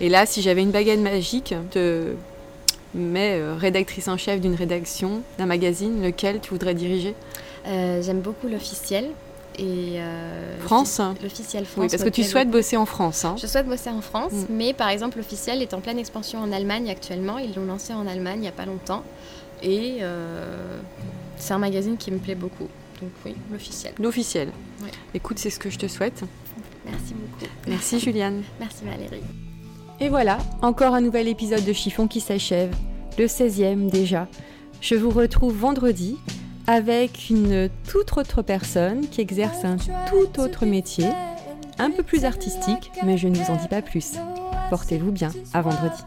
Et 0.00 0.08
là, 0.08 0.26
si 0.26 0.42
j'avais 0.42 0.62
une 0.62 0.72
baguette 0.72 0.98
magique, 0.98 1.54
te 1.70 2.14
mets 2.96 3.38
euh, 3.38 3.54
rédactrice 3.56 4.08
en 4.08 4.16
chef 4.16 4.40
d'une 4.40 4.54
rédaction, 4.54 5.22
d'un 5.38 5.46
magazine, 5.46 6.02
lequel 6.02 6.40
tu 6.40 6.50
voudrais 6.50 6.74
diriger? 6.74 7.14
Euh, 7.66 8.02
J'aime 8.02 8.20
beaucoup 8.20 8.48
l'officiel. 8.48 9.06
Et 9.58 9.94
euh, 9.96 10.58
France 10.60 10.98
l'offici- 11.00 11.22
L'officiel 11.22 11.64
France. 11.64 11.82
Oui, 11.84 11.88
parce 11.90 12.02
que 12.04 12.08
tu 12.10 12.22
souhaites 12.24 12.50
bosser 12.50 12.76
en 12.76 12.84
France. 12.84 13.24
hein. 13.24 13.36
Je 13.40 13.46
souhaite 13.46 13.66
bosser 13.66 13.88
en 13.88 14.02
France, 14.02 14.32
Mm. 14.32 14.44
mais 14.50 14.72
par 14.74 14.90
exemple, 14.90 15.16
l'officiel 15.16 15.62
est 15.62 15.72
en 15.72 15.80
pleine 15.80 15.98
expansion 15.98 16.40
en 16.40 16.52
Allemagne 16.52 16.90
actuellement. 16.90 17.38
Ils 17.38 17.54
l'ont 17.54 17.64
lancé 17.64 17.94
en 17.94 18.06
Allemagne 18.06 18.36
il 18.38 18.42
n'y 18.42 18.48
a 18.48 18.52
pas 18.52 18.66
longtemps. 18.66 19.02
Et 19.62 20.00
c'est 21.38 21.54
un 21.54 21.58
magazine 21.58 21.96
qui 21.96 22.10
me 22.10 22.18
plaît 22.18 22.34
beaucoup. 22.34 22.68
Donc 23.00 23.10
oui, 23.24 23.34
l'officiel. 23.50 23.94
L'officiel. 23.98 24.48
Ouais. 24.82 24.90
Écoute, 25.14 25.38
c'est 25.38 25.50
ce 25.50 25.58
que 25.58 25.70
je 25.70 25.78
te 25.78 25.88
souhaite. 25.88 26.22
Merci 26.84 27.14
beaucoup. 27.14 27.50
Merci 27.66 27.98
Juliane. 27.98 28.42
Merci 28.60 28.84
Valérie. 28.84 29.22
Et 29.98 30.08
voilà, 30.10 30.38
encore 30.60 30.94
un 30.94 31.00
nouvel 31.00 31.26
épisode 31.26 31.64
de 31.64 31.72
Chiffon 31.72 32.06
qui 32.06 32.20
s'achève, 32.20 32.74
le 33.18 33.26
16e 33.26 33.88
déjà. 33.88 34.28
Je 34.82 34.94
vous 34.94 35.08
retrouve 35.08 35.56
vendredi 35.56 36.16
avec 36.66 37.30
une 37.30 37.70
toute 37.88 38.16
autre 38.18 38.42
personne 38.42 39.08
qui 39.08 39.22
exerce 39.22 39.64
un 39.64 39.76
tout 39.76 40.40
autre 40.40 40.66
métier, 40.66 41.06
un 41.78 41.90
peu 41.90 42.02
plus 42.02 42.24
artistique, 42.26 42.90
mais 43.04 43.16
je 43.16 43.28
ne 43.28 43.36
vous 43.36 43.50
en 43.50 43.56
dis 43.56 43.68
pas 43.68 43.82
plus. 43.82 44.12
Portez-vous 44.68 45.12
bien, 45.12 45.30
à 45.54 45.62
vendredi. 45.62 46.02